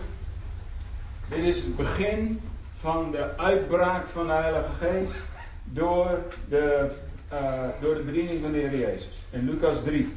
Dit 1.29 1.37
is 1.37 1.63
het 1.63 1.75
begin 1.75 2.41
van 2.73 3.11
de 3.11 3.37
uitbraak 3.37 4.07
van 4.07 4.27
de 4.27 4.33
Heilige 4.33 4.71
Geest 4.79 5.15
door 5.63 6.19
de, 6.49 6.89
uh, 7.33 7.63
door 7.81 7.95
de 7.95 8.01
bediening 8.01 8.41
van 8.41 8.51
de 8.51 8.57
Heer 8.57 8.79
Jezus. 8.79 9.23
In 9.29 9.49
Lucas 9.49 9.83
3. 9.83 10.15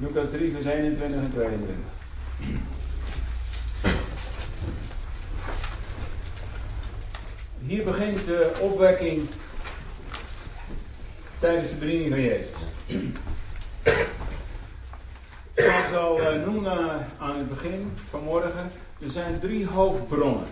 Lucas 0.00 0.28
3, 0.30 0.52
vers 0.52 0.64
21 0.64 1.18
en 1.20 1.32
22. 1.32 1.74
Hier 7.66 7.84
begint 7.84 8.26
de 8.26 8.52
opwekking 8.60 9.28
tijdens 11.40 11.70
de 11.70 11.76
bediening 11.76 12.10
van 12.10 12.20
Jezus. 12.20 12.56
Zoals 15.54 15.92
al 15.92 16.20
uh, 16.20 16.44
noemden 16.46 17.06
aan 17.18 17.38
het 17.38 17.48
begin 17.48 17.92
vanmorgen, 18.10 18.70
er 19.00 19.10
zijn 19.10 19.40
drie 19.40 19.66
hoofdbronnen. 19.66 20.46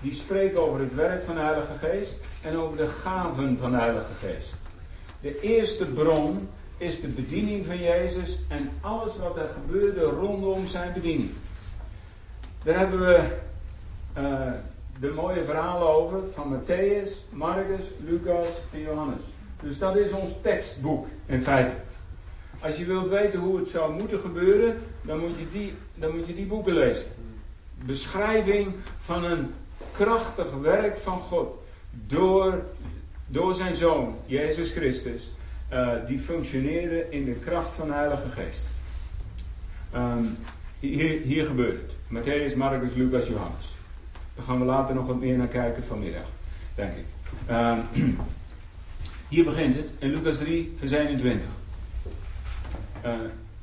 Die 0.00 0.14
spreken 0.14 0.68
over 0.68 0.80
het 0.80 0.94
werk 0.94 1.22
van 1.22 1.34
de 1.34 1.40
Heilige 1.40 1.74
Geest 1.80 2.20
en 2.42 2.56
over 2.56 2.76
de 2.76 2.86
gaven 2.86 3.58
van 3.58 3.70
de 3.70 3.78
Heilige 3.78 4.12
Geest. 4.20 4.54
De 5.20 5.40
eerste 5.40 5.84
bron 5.84 6.48
is 6.80 7.00
de 7.00 7.08
bediening 7.08 7.66
van 7.66 7.78
Jezus 7.78 8.38
en 8.48 8.70
alles 8.80 9.16
wat 9.16 9.36
er 9.36 9.48
gebeurde 9.48 10.02
rondom 10.02 10.66
zijn 10.66 10.92
bediening. 10.92 11.30
Daar 12.62 12.78
hebben 12.78 13.00
we 13.00 13.38
uh, 14.18 14.52
de 15.00 15.10
mooie 15.10 15.44
verhalen 15.44 15.88
over 15.88 16.26
van 16.32 16.60
Matthäus, 16.60 17.10
Marcus, 17.30 17.86
Lucas 18.04 18.48
en 18.72 18.80
Johannes. 18.80 19.22
Dus 19.62 19.78
dat 19.78 19.96
is 19.96 20.12
ons 20.12 20.32
tekstboek 20.42 21.06
in 21.26 21.40
feite. 21.40 21.72
Als 22.60 22.76
je 22.76 22.84
wilt 22.84 23.08
weten 23.08 23.38
hoe 23.38 23.58
het 23.58 23.68
zou 23.68 23.92
moeten 23.92 24.18
gebeuren, 24.18 24.78
dan 25.02 25.18
moet 25.18 25.38
je 25.38 25.48
die, 25.52 25.74
dan 25.94 26.16
moet 26.16 26.26
je 26.26 26.34
die 26.34 26.46
boeken 26.46 26.74
lezen. 26.74 27.06
Beschrijving 27.84 28.74
van 28.98 29.24
een 29.24 29.54
krachtig 29.92 30.54
werk 30.54 30.98
van 30.98 31.18
God 31.18 31.54
door, 31.90 32.62
door 33.26 33.54
zijn 33.54 33.74
zoon, 33.74 34.16
Jezus 34.26 34.70
Christus, 34.70 35.30
uh, 35.72 35.92
die 36.06 36.18
functioneerde 36.18 37.06
in 37.10 37.24
de 37.24 37.34
kracht 37.34 37.74
van 37.74 37.86
de 37.86 37.92
Heilige 37.94 38.28
Geest. 38.28 38.68
Um, 39.94 40.36
hier, 40.80 41.20
hier 41.20 41.44
gebeurt 41.44 41.80
het. 41.80 41.92
Matthäus, 42.24 42.56
Marcus, 42.56 42.94
Lucas, 42.94 43.26
Johannes. 43.26 43.74
Daar 44.34 44.44
gaan 44.44 44.58
we 44.58 44.64
later 44.64 44.94
nog 44.94 45.06
wat 45.06 45.20
meer 45.20 45.36
naar 45.36 45.46
kijken 45.46 45.84
vanmiddag, 45.84 46.26
denk 46.74 46.92
ik. 46.92 47.04
Um, 47.50 47.82
hier 49.28 49.44
begint 49.44 49.76
het 49.76 49.88
in 49.98 50.10
Lucas 50.10 50.36
3, 50.36 50.74
vers 50.76 50.92
21. 50.92 51.48
Uh, 53.04 53.12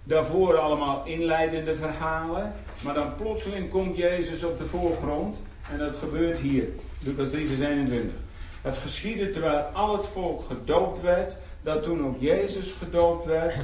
daarvoor 0.04 0.58
allemaal 0.58 1.06
inleidende 1.06 1.76
verhalen. 1.76 2.54
Maar 2.84 2.94
dan 2.94 3.16
plotseling 3.16 3.70
komt 3.70 3.98
Jezus 3.98 4.44
op 4.44 4.58
de 4.58 4.66
voorgrond. 4.66 5.38
En 5.72 5.78
dat 5.78 5.96
gebeurt 5.96 6.40
hier. 6.40 6.68
Lucas 7.00 7.30
3 7.30 7.48
vers 7.48 7.60
21. 7.60 8.16
Het 8.62 8.78
geschiedde 8.78 9.30
terwijl 9.30 9.60
al 9.60 9.98
het 9.98 10.06
volk 10.06 10.46
gedoopt 10.46 11.02
werd. 11.02 11.38
Dat 11.68 11.84
toen 11.84 12.06
ook 12.06 12.16
Jezus 12.20 12.72
gedoopt 12.72 13.26
werd. 13.26 13.64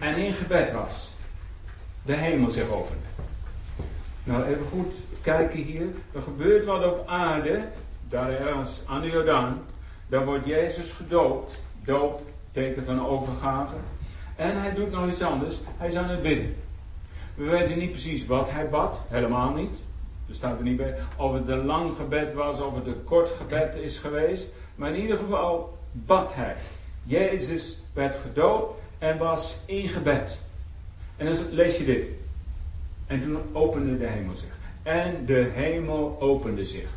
En 0.00 0.16
in 0.16 0.32
gebed 0.32 0.72
was. 0.72 1.10
De 2.02 2.12
hemel 2.12 2.50
zich 2.50 2.70
opende. 2.70 3.06
Nou 4.24 4.44
even 4.44 4.64
goed 4.64 4.94
kijken 5.20 5.58
hier. 5.58 5.86
Er 6.12 6.22
gebeurt 6.22 6.64
wat 6.64 6.84
op 6.84 7.08
aarde. 7.08 7.68
Daar 8.08 8.30
ergens 8.30 8.80
aan 8.86 9.00
de 9.00 9.10
Jordaan. 9.10 9.62
Daar 10.08 10.24
wordt 10.24 10.46
Jezus 10.46 10.90
gedoopt. 10.90 11.62
Doop, 11.84 12.22
teken 12.52 12.84
van 12.84 13.06
overgave. 13.06 13.76
En 14.36 14.60
hij 14.60 14.74
doet 14.74 14.90
nog 14.90 15.08
iets 15.08 15.22
anders. 15.22 15.60
Hij 15.76 15.88
is 15.88 15.96
aan 15.96 16.08
het 16.08 16.22
bidden. 16.22 16.56
We 17.34 17.44
weten 17.44 17.78
niet 17.78 17.90
precies 17.90 18.26
wat 18.26 18.50
hij 18.50 18.68
bad. 18.68 19.00
Helemaal 19.08 19.52
niet. 19.52 19.78
Er 20.28 20.34
staat 20.34 20.58
er 20.58 20.64
niet 20.64 20.76
bij. 20.76 20.94
Of 21.16 21.32
het 21.32 21.48
een 21.48 21.64
lang 21.64 21.96
gebed 21.96 22.34
was, 22.34 22.60
of 22.60 22.74
het 22.74 22.86
een 22.86 23.04
kort 23.04 23.30
gebed 23.30 23.76
is 23.76 23.98
geweest. 23.98 24.54
Maar 24.74 24.90
in 24.90 25.00
ieder 25.00 25.16
geval 25.16 25.78
bad 25.92 26.34
hij. 26.34 26.56
Jezus 27.04 27.82
werd 27.92 28.14
gedoopt 28.14 28.74
en 28.98 29.18
was 29.18 29.58
in 29.66 29.88
gebed. 29.88 30.38
En 31.16 31.26
dan 31.26 31.36
lees 31.50 31.76
je 31.76 31.84
dit. 31.84 32.06
En 33.06 33.20
toen 33.20 33.38
opende 33.52 33.98
de 33.98 34.06
hemel 34.06 34.36
zich. 34.36 34.58
En 34.82 35.26
de 35.26 35.50
hemel 35.54 36.16
opende 36.20 36.64
zich. 36.64 36.88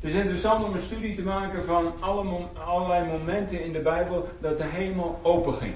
Het 0.00 0.10
is 0.10 0.16
interessant 0.16 0.64
om 0.64 0.74
een 0.74 0.80
studie 0.80 1.16
te 1.16 1.22
maken 1.22 1.64
van 1.64 1.92
alle, 2.00 2.46
allerlei 2.64 3.06
momenten 3.06 3.64
in 3.64 3.72
de 3.72 3.80
Bijbel 3.80 4.28
dat 4.40 4.58
de 4.58 4.64
hemel 4.64 5.20
open 5.22 5.54
ging. 5.54 5.72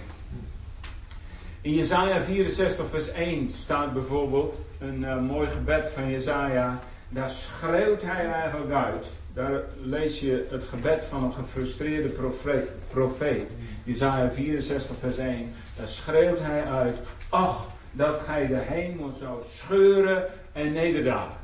In 1.61 1.75
Jesaja 1.75 2.23
64 2.23 2.89
vers 2.89 3.13
1 3.13 3.51
staat 3.51 3.93
bijvoorbeeld 3.93 4.55
een 4.79 5.01
uh, 5.01 5.21
mooi 5.21 5.49
gebed 5.49 5.89
van 5.89 6.11
Jesaja. 6.11 6.79
Daar 7.09 7.31
schreeuwt 7.31 8.03
hij 8.03 8.33
eigenlijk 8.33 8.73
uit. 8.73 9.07
Daar 9.35 9.63
lees 9.83 10.21
je 10.21 10.47
het 10.51 10.65
gebed 10.65 11.05
van 11.05 11.25
een 11.25 11.33
gefrustreerde 11.33 12.09
profeet. 12.09 12.69
profeet. 12.89 13.51
Jesaja 13.85 14.31
64 14.31 14.97
vers 14.97 15.19
1. 15.19 15.53
Daar 15.77 15.89
schreeuwt 15.89 16.39
hij 16.39 16.65
uit. 16.65 16.97
Ach, 17.29 17.67
dat 17.93 18.21
gij 18.21 18.47
de 18.47 18.59
hemel 18.59 19.13
zou 19.15 19.43
scheuren 19.45 20.25
en 20.53 20.73
nederdalen. 20.73 21.37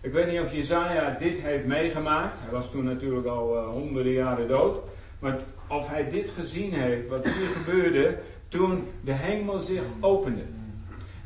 Ik 0.00 0.12
weet 0.12 0.30
niet 0.30 0.40
of 0.40 0.52
Jezaja 0.52 1.16
dit 1.18 1.38
heeft 1.38 1.64
meegemaakt. 1.64 2.38
Hij 2.40 2.50
was 2.50 2.70
toen 2.70 2.84
natuurlijk 2.84 3.26
al 3.26 3.56
uh, 3.56 3.68
honderden 3.68 4.12
jaren 4.12 4.48
dood. 4.48 4.82
Maar 5.18 5.40
of 5.68 5.88
hij 5.88 6.10
dit 6.10 6.28
gezien 6.28 6.72
heeft, 6.72 7.08
wat 7.08 7.24
hier 7.24 7.48
gebeurde, 7.48 8.18
toen 8.48 8.88
de 9.00 9.12
hemel 9.12 9.60
zich 9.60 9.84
opende 10.00 10.42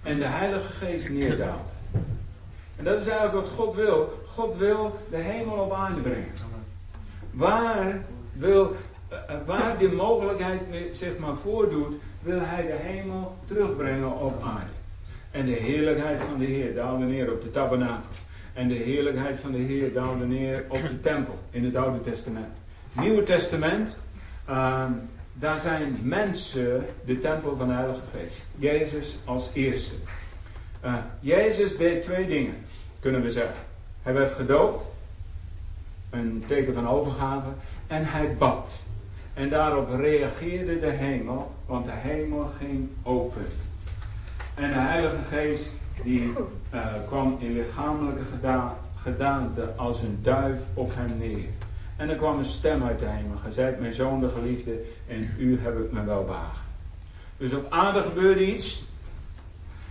en 0.03 0.19
de 0.19 0.25
Heilige 0.25 0.73
Geest 0.73 1.09
neerdaalde. 1.09 1.76
En 2.77 2.85
dat 2.85 3.01
is 3.01 3.07
eigenlijk 3.07 3.35
wat 3.35 3.49
God 3.49 3.75
wil. 3.75 4.23
God 4.27 4.57
wil 4.57 4.99
de 5.11 5.17
hemel 5.17 5.57
op 5.57 5.73
aarde 5.73 6.01
brengen. 6.01 6.33
Waar, 7.31 8.03
wil, 8.33 8.77
uh, 9.13 9.19
waar 9.45 9.79
de 9.79 9.93
mogelijkheid 9.93 10.61
zich 10.93 11.19
maar 11.19 11.37
voordoet, 11.37 11.95
wil 12.23 12.41
hij 12.41 12.63
de 12.63 12.77
hemel 12.81 13.37
terugbrengen 13.45 14.19
op 14.19 14.43
aarde. 14.43 14.71
En 15.31 15.47
de 15.47 15.53
heerlijkheid 15.53 16.21
van 16.21 16.39
de 16.39 16.45
Heer 16.45 16.75
daalde 16.75 17.05
neer 17.05 17.33
op 17.33 17.43
de 17.43 17.51
tabernakel. 17.51 18.11
En 18.53 18.69
de 18.69 18.75
heerlijkheid 18.75 19.41
van 19.41 19.53
de 19.53 19.59
Heer 19.59 19.93
daalde 19.93 20.27
neer 20.27 20.65
op 20.69 20.83
de 20.89 21.01
tempel 21.01 21.39
in 21.51 21.65
het 21.65 21.77
Oude 21.77 22.01
Testament. 22.01 22.55
Nieuwe 22.93 23.23
Testament, 23.23 23.97
uh, 24.49 24.85
daar 25.33 25.59
zijn 25.59 25.99
mensen 26.03 26.87
de 27.05 27.19
tempel 27.19 27.57
van 27.57 27.69
de 27.69 27.75
Heilige 27.75 28.01
Geest. 28.15 28.47
Jezus 28.59 29.17
als 29.25 29.51
eerste. 29.55 29.95
Uh, 30.85 30.95
Jezus 31.21 31.77
deed 31.77 32.03
twee 32.03 32.27
dingen, 32.27 32.55
kunnen 33.07 33.25
we 33.25 33.31
zeggen. 33.31 33.61
Hij 34.03 34.13
werd 34.13 34.33
gedoopt, 34.33 34.85
een 36.11 36.45
teken 36.47 36.75
van 36.75 36.89
overgave, 36.89 37.49
en 37.87 38.05
hij 38.05 38.37
bad. 38.37 38.85
En 39.35 39.49
daarop 39.49 39.95
reageerde 39.95 40.79
de 40.79 40.91
hemel, 40.91 41.55
want 41.67 41.85
de 41.85 41.93
hemel 41.95 42.45
ging 42.45 42.89
open. 43.03 43.45
En 44.55 44.69
de 44.69 44.79
Heilige 44.79 45.23
Geest 45.31 45.81
die 46.03 46.33
uh, 46.75 46.87
kwam 47.07 47.37
in 47.41 47.53
lichamelijke 47.53 48.23
geda 48.23 48.77
gedaante 48.95 49.73
als 49.77 50.03
een 50.03 50.19
duif 50.23 50.63
op 50.75 50.95
hem 50.95 51.19
neer. 51.19 51.49
En 51.97 52.09
er 52.09 52.17
kwam 52.17 52.39
een 52.39 52.45
stem 52.45 52.83
uit 52.83 52.99
de 52.99 53.09
hemel. 53.09 53.37
Zijt 53.49 53.81
mijn 53.81 53.95
zoon 53.95 54.21
de 54.21 54.29
geliefde 54.29 54.81
en 55.09 55.31
u 55.39 55.61
heb 55.61 55.79
ik 55.79 55.93
me 55.93 56.05
wel 56.05 56.25
behagen. 56.25 56.67
Dus 57.37 57.53
op 57.53 57.67
aarde 57.71 58.03
gebeurde 58.03 58.55
iets. 58.55 58.85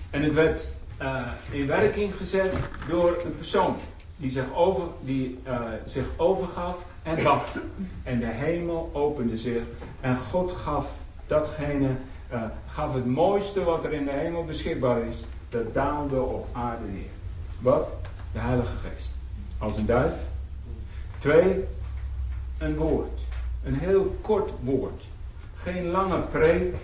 En 0.10 0.24
het 0.24 0.34
werd 0.34 0.67
uh, 1.02 1.28
in 1.52 1.68
werking 1.68 2.16
gezet 2.16 2.54
door 2.88 3.18
een 3.25 3.36
persoon. 3.36 3.75
Die 4.18 4.32
zich, 4.32 4.56
over, 4.56 4.84
die, 5.02 5.40
uh, 5.48 5.60
zich 5.86 6.06
overgaf 6.18 6.86
en 7.04 7.24
bad. 7.24 7.60
En 8.04 8.20
de 8.20 8.25
hemel 8.25 8.90
opende 8.94 9.38
zich. 9.38 9.62
En 10.02 10.18
God 10.18 10.52
gaf 10.52 11.00
datgene, 11.28 11.90
uh, 12.34 12.44
gaf 12.66 12.94
het 12.94 13.06
mooiste 13.06 13.64
wat 13.64 13.84
er 13.84 13.94
in 13.94 14.06
de 14.06 14.12
hemel 14.12 14.46
beschikbaar 14.46 15.02
is. 15.02 15.24
Dat 15.50 15.74
daalde 15.74 16.22
op 16.22 16.48
aarde 16.52 16.86
neer. 16.86 17.10
Wat? 17.60 17.94
De 18.32 18.40
Heilige 18.40 18.75
Geest. 18.75 19.16
Als 19.58 19.78
een 19.78 19.86
duif. 19.86 20.14
Twee, 21.20 21.64
een 22.58 22.75
woord. 22.75 23.22
Een 23.64 23.75
heel 23.75 24.18
kort 24.22 24.52
woord. 24.62 25.04
Geen 25.56 25.86
lange 25.86 26.20
preek. 26.20 26.75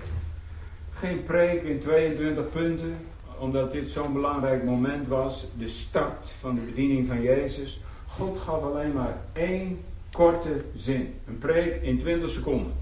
Geen 0.91 1.23
preek 1.23 1.63
in 1.63 1.79
22 1.79 2.49
punten. 2.49 2.95
Omdat 3.41 3.71
dit 3.71 3.89
zo'n 3.89 4.13
belangrijk 4.13 4.63
moment 4.63 5.07
was. 5.07 5.45
De 5.57 5.67
start 5.67 6.33
van 6.39 6.55
de 6.55 6.61
bediening 6.61 7.07
van 7.07 7.21
Jezus. 7.21 7.79
God 8.07 8.39
gaf 8.39 8.63
alleen 8.63 8.93
maar 8.93 9.17
één 9.33 9.79
korte 10.11 10.61
zin. 10.75 11.13
Een 11.27 11.37
preek 11.37 11.81
in 11.81 11.97
20 11.97 12.29
seconden. 12.29 12.73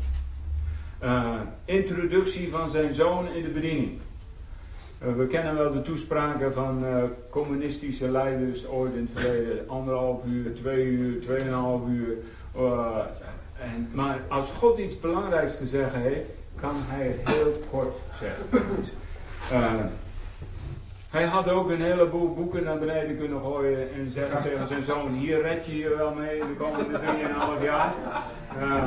Uh, 1.03 1.33
introductie 1.65 2.49
van 2.49 2.69
zijn 2.69 2.93
zoon 2.93 3.27
in 3.33 3.43
de 3.43 3.49
bediening. 3.49 3.91
Uh, 5.05 5.15
we 5.15 5.27
kennen 5.27 5.57
wel 5.57 5.71
de 5.71 5.81
toespraken 5.81 6.53
van 6.53 6.83
uh, 6.83 7.03
communistische 7.29 8.11
leiders 8.11 8.67
ooit 8.67 8.93
in 8.93 9.09
het 9.11 9.21
verleden. 9.21 9.69
Anderhalf 9.69 10.25
uur, 10.25 10.53
twee 10.53 10.85
uur, 10.85 11.21
tweeënhalf 11.21 11.81
uur 11.87 12.17
Eh, 12.55 12.97
en, 13.59 13.89
maar 13.93 14.19
als 14.27 14.51
God 14.51 14.77
iets 14.77 14.99
belangrijks 14.99 15.57
te 15.57 15.67
zeggen 15.67 16.01
heeft, 16.01 16.27
kan 16.55 16.75
hij 16.75 17.07
het 17.07 17.35
heel 17.35 17.51
kort 17.69 17.95
zeggen. 18.19 18.63
Hij 21.09 21.25
had 21.25 21.49
ook 21.49 21.69
een 21.69 21.81
heleboel 21.81 22.33
boeken 22.33 22.63
naar 22.63 22.77
beneden 22.77 23.17
kunnen 23.17 23.41
gooien 23.41 23.93
en 23.93 24.11
zeggen 24.11 24.41
tegen 24.41 24.67
zijn 24.67 24.83
zoon, 24.83 25.13
hier 25.13 25.41
red 25.41 25.65
je 25.65 25.77
je 25.77 25.95
wel 25.95 26.13
mee 26.13 26.39
de 26.39 26.55
komende 26.57 26.99
3,5 27.59 27.63
jaar. 27.63 27.93
Eh, 28.59 28.83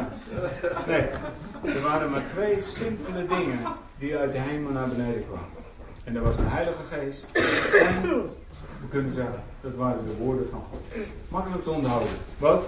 nee, 0.87 1.03
er 1.75 1.83
waren 1.83 2.11
maar 2.11 2.27
twee 2.27 2.59
simpele 2.59 3.27
dingen 3.27 3.59
die 3.99 4.17
uit 4.17 4.33
de 4.33 4.39
hemel 4.39 4.73
naar 4.73 4.89
beneden 4.89 5.25
kwamen. 5.27 5.49
En 6.05 6.15
dat 6.15 6.23
was 6.23 6.37
de 6.37 6.43
Heilige 6.47 6.83
Geest 6.91 7.29
en, 7.33 8.11
we 8.81 8.89
kunnen 8.91 9.15
zeggen, 9.15 9.43
dat 9.61 9.75
waren 9.75 10.05
de 10.05 10.25
woorden 10.25 10.49
van 10.49 10.63
God. 10.71 10.81
Makkelijk 11.29 11.63
te 11.63 11.71
onthouden. 11.71 12.09
Wat? 12.39 12.65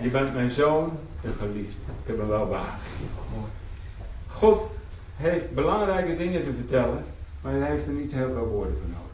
Je 0.00 0.08
bent 0.08 0.34
mijn 0.34 0.50
zoon, 0.50 0.98
de 1.20 1.32
geliefde. 1.32 1.80
Ik 2.02 2.06
heb 2.06 2.18
hem 2.18 2.28
wel 2.28 2.46
behagen. 2.46 2.80
God 4.26 4.70
heeft 5.16 5.54
belangrijke 5.54 6.16
dingen 6.16 6.42
te 6.42 6.54
vertellen, 6.54 7.04
maar 7.46 7.54
hij 7.54 7.70
heeft 7.70 7.86
er 7.86 7.92
niet 7.92 8.12
heel 8.12 8.32
veel 8.32 8.46
woorden 8.46 8.76
voor 8.76 8.88
nodig. 8.88 9.12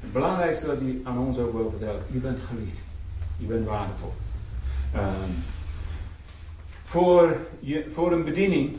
Het 0.00 0.12
belangrijkste 0.12 0.66
dat 0.66 0.80
hij 0.80 1.00
aan 1.04 1.18
ons 1.18 1.38
ook 1.38 1.52
wil 1.52 1.70
vertellen, 1.70 2.02
je 2.10 2.18
bent 2.18 2.40
geliefd. 2.40 2.78
Je 3.36 3.46
bent 3.46 3.66
waardevol. 3.66 4.12
Ehm, 4.92 5.30
voor, 6.82 7.36
je, 7.60 7.86
voor 7.92 8.12
een 8.12 8.24
bediening 8.24 8.76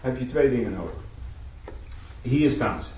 heb 0.00 0.18
je 0.18 0.26
twee 0.26 0.50
dingen 0.50 0.72
nodig. 0.72 0.94
Hier 2.22 2.50
staan 2.50 2.82
ze. 2.82 2.90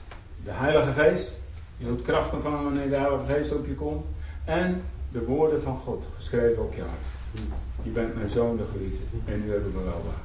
De 0.45 0.51
Heilige 0.51 0.93
Geest. 0.93 1.39
Je 1.77 1.85
zult 1.85 2.03
kracht 2.03 2.33
ontvangen 2.33 2.65
wanneer 2.65 2.89
de 2.89 2.97
Heilige 2.97 3.33
Geest 3.33 3.53
op 3.53 3.67
je 3.67 3.75
komt. 3.75 4.05
En 4.45 4.83
de 5.13 5.25
woorden 5.25 5.63
van 5.63 5.77
God, 5.77 6.05
geschreven 6.17 6.63
op 6.63 6.75
je 6.75 6.81
hart. 6.81 7.47
Je 7.83 7.91
bent 7.91 8.15
mijn 8.15 8.31
zoon, 8.31 8.57
de 8.57 8.65
geliefde. 8.73 9.05
En 9.25 9.45
nu 9.45 9.51
hebben 9.51 9.73
we 9.73 9.83
wel 9.85 10.05
waar. 10.05 10.25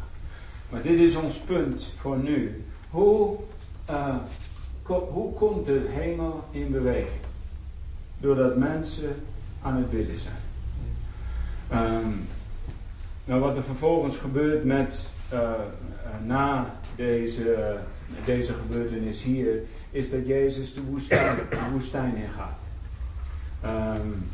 Maar 0.70 0.82
dit 0.82 1.00
is 1.00 1.16
ons 1.16 1.38
punt 1.38 1.92
voor 1.98 2.18
nu. 2.18 2.64
Hoe, 2.90 3.38
ko 3.86 4.22
hoe 4.98 5.34
komt 5.34 5.66
de 5.66 5.86
hemel 5.90 6.44
in 6.52 6.72
beweging? 6.72 7.22
Doordat 8.20 8.58
mensen 8.58 9.16
aan 9.62 9.76
het 9.76 9.90
bidden 9.90 10.16
zijn. 10.20 10.36
Um, 11.72 12.28
nou, 13.26 13.42
wat 13.42 13.56
er 13.56 13.64
vervolgens 13.64 14.18
gebeurt 14.18 14.64
met, 14.64 15.10
uh, 15.34 15.40
uh, 15.40 15.50
na 16.26 16.74
deze, 16.96 17.78
deze 18.26 18.54
gebeurtenis 18.54 19.24
hier, 19.24 19.62
is 19.92 20.10
dat 20.10 20.28
Jezus 20.28 20.74
de 20.74 20.82
woestijn, 20.82 21.36
de 21.50 21.58
woestijn 21.72 22.16
ingaat. 22.16 22.58
Um, 23.98 24.30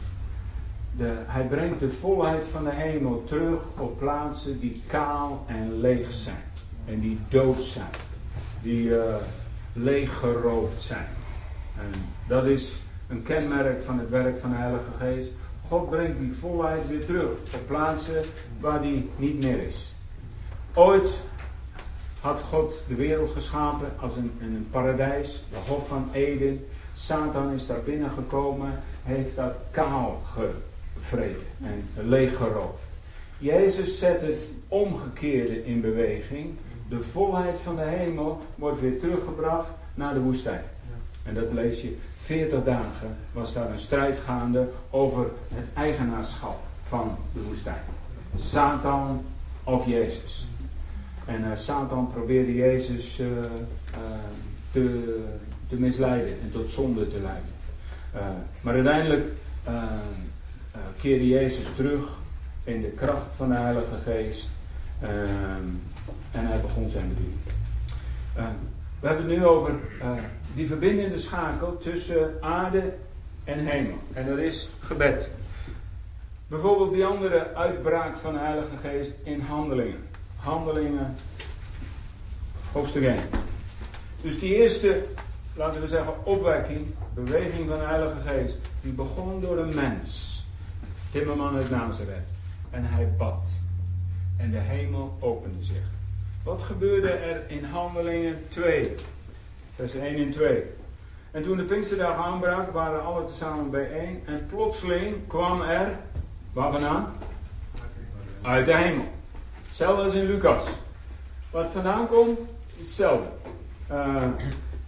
de, 0.97 1.13
hij 1.25 1.43
brengt 1.47 1.79
de 1.79 1.89
volheid 1.89 2.45
van 2.45 2.63
de 2.63 2.73
hemel 2.73 3.23
terug 3.27 3.61
op 3.77 3.97
plaatsen 3.97 4.59
die 4.59 4.81
kaal 4.87 5.45
en 5.47 5.79
leeg 5.79 6.11
zijn. 6.11 6.43
En 6.85 6.99
die 6.99 7.19
dood 7.29 7.61
zijn. 7.61 7.89
Die 8.61 8.89
uh, 8.89 9.15
leeggeroofd 9.75 10.81
zijn. 10.81 11.07
En 11.77 11.91
dat 12.27 12.45
is 12.45 12.75
een 13.07 13.23
kenmerk 13.23 13.81
van 13.81 13.99
het 13.99 14.09
werk 14.09 14.37
van 14.37 14.49
de 14.49 14.55
Heilige 14.55 14.91
Geest. 14.97 15.31
God 15.67 15.89
brengt 15.89 16.19
die 16.19 16.33
volheid 16.33 16.87
weer 16.87 17.05
terug 17.05 17.29
op 17.29 17.67
plaatsen 17.67 18.21
waar 18.59 18.81
die 18.81 19.09
niet 19.15 19.43
meer 19.43 19.67
is. 19.67 19.95
Ooit 20.73 21.19
had 22.19 22.39
God 22.39 22.83
de 22.87 22.95
wereld 22.95 23.31
geschapen 23.31 23.87
als 23.99 24.15
een, 24.15 24.31
een 24.41 24.67
paradijs, 24.71 25.43
de 25.49 25.71
Hof 25.71 25.87
van 25.87 26.09
Eden. 26.11 26.65
Satan 26.95 27.51
is 27.51 27.67
daar 27.67 27.83
binnengekomen, 27.85 28.83
heeft 29.03 29.35
dat 29.35 29.53
kaal 29.71 30.21
gevreten 30.23 31.47
en 31.63 31.83
leeggeroofd. 32.07 32.83
Jezus 33.37 33.99
zet 33.99 34.21
het 34.21 34.49
omgekeerde 34.67 35.65
in 35.65 35.81
beweging. 35.81 36.55
De 36.89 37.01
volheid 37.01 37.57
van 37.57 37.75
de 37.75 37.81
hemel 37.81 38.41
wordt 38.55 38.81
weer 38.81 38.99
teruggebracht 38.99 39.69
naar 39.93 40.13
de 40.13 40.19
woestijn. 40.19 40.63
En 41.23 41.33
dat 41.33 41.53
lees 41.53 41.81
je 41.81 41.97
40 42.15 42.63
dagen 42.63 43.17
was 43.31 43.53
daar 43.53 43.69
een 43.71 43.79
strijd 43.79 44.17
gaande 44.17 44.67
over 44.89 45.25
het 45.53 45.65
eigenaarschap 45.73 46.57
van 46.83 47.17
de 47.33 47.41
woestijn. 47.41 47.81
Satan 48.39 49.25
of 49.63 49.85
Jezus. 49.85 50.45
En 51.25 51.41
uh, 51.41 51.47
Satan 51.55 52.11
probeerde 52.11 52.55
Jezus 52.55 53.19
uh, 53.19 53.27
uh, 53.27 53.43
te, 54.71 55.15
te, 55.69 55.75
misleiden 55.75 56.41
en 56.41 56.51
tot 56.51 56.69
zonde 56.69 57.07
te 57.07 57.19
leiden. 57.19 57.53
maar 58.61 58.73
uiteindelijk 58.73 59.31
keerde 61.01 61.27
Jezus 61.27 61.65
terug 61.75 62.09
in 62.63 62.81
de 62.81 62.87
kracht 62.87 63.35
van 63.35 63.49
de 63.49 63.55
Heilige 63.55 63.95
Geest. 64.03 64.49
En 66.31 66.45
hij 66.47 66.61
begon 66.61 66.89
zijn 66.89 67.07
bediening. 67.07 67.39
we 68.99 69.07
hebben 69.07 69.29
het 69.29 69.37
nu 69.37 69.45
over 69.45 69.73
die 70.53 70.67
verbindende 70.67 71.17
schakel 71.17 71.77
tussen 71.77 72.37
aarde 72.41 72.93
en 73.43 73.59
hemel. 73.59 73.97
En 74.13 74.25
dat 74.25 74.37
is 74.37 74.69
gebed. 74.79 75.29
Bijvoorbeeld 76.47 76.93
die 76.93 77.05
andere 77.05 77.53
uitbraak 77.53 78.17
van 78.17 78.33
de 78.33 78.39
Heilige 78.39 78.77
Geest 78.81 79.13
in 79.23 79.39
handelingen. 79.39 80.07
Handelingen, 80.35 81.15
hoofdstuk 82.71 83.03
1. 83.03 83.19
Dus 84.21 84.39
die 84.39 84.55
eerste, 84.55 85.03
laten 85.55 85.81
we 85.81 85.87
zeggen, 85.87 86.25
opwekking, 86.25 86.85
beweging 87.13 87.69
van 87.69 87.77
de 87.77 87.85
Heilige 87.85 88.19
Geest, 88.25 88.57
die 88.81 88.91
begon 88.91 89.41
door 89.41 89.57
een 89.57 89.75
mens. 89.75 90.33
Timmerman 91.11 91.55
uit 91.55 91.69
Nazareth. 91.69 92.27
En 92.69 92.85
hij 92.85 93.09
bad. 93.17 93.49
En 94.37 94.51
de 94.51 94.57
hemel 94.57 95.17
opende 95.19 95.63
zich. 95.63 95.94
Wat 96.45 96.61
gebeurde 96.61 97.09
er 97.09 97.43
in 97.47 97.63
Handelingen 97.63 98.43
2? 98.47 98.95
Vers 99.75 99.93
1 99.93 100.15
en 100.15 100.31
2. 100.31 100.63
En 101.31 101.43
toen 101.43 101.57
de 101.57 101.63
Pinksterdag 101.63 102.17
aanbrak, 102.17 102.71
waren 102.71 103.03
alle 103.03 103.23
tezamen 103.23 103.69
bijeen. 103.69 104.23
En 104.25 104.45
plotseling 104.45 105.27
kwam 105.27 105.61
er, 105.61 105.99
waar 106.53 106.71
vandaan? 106.71 107.13
Uit 108.41 108.65
de 108.65 108.75
hemel. 108.75 109.05
Hetzelfde 109.67 110.03
als 110.03 110.13
in 110.13 110.25
Lucas. 110.25 110.63
Wat 111.51 111.69
vandaan 111.69 112.07
komt, 112.07 112.39
is 112.39 112.77
hetzelfde. 112.77 113.29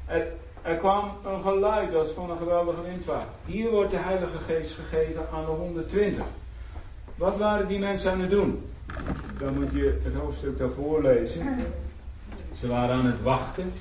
Er, 0.06 0.28
er 0.62 0.76
kwam 0.76 1.12
een 1.26 1.42
geluid 1.42 1.96
als 1.96 2.10
van 2.10 2.30
een 2.30 2.38
geweldige 2.38 2.82
windvaart. 2.82 3.28
Hier 3.46 3.70
wordt 3.70 3.92
de 3.92 3.98
Heilige 3.98 4.38
Geest 4.38 4.74
gegeven 4.76 5.28
aan 5.34 5.46
de 5.46 5.52
120. 5.52 6.24
Wat 7.16 7.38
waren 7.38 7.68
die 7.68 7.80
mensen 7.80 8.12
aan 8.12 8.22
het 8.22 8.30
doen? 8.30 8.70
Dan 9.40 9.54
moet 9.54 9.72
je 9.72 10.00
het 10.04 10.14
hoofdstuk 10.14 10.58
daarvoor 10.58 11.02
lezen. 11.02 11.58
Ze 12.54 12.68
waren 12.68 12.96
aan 12.96 13.06
het 13.06 13.22
wachten 13.22 13.72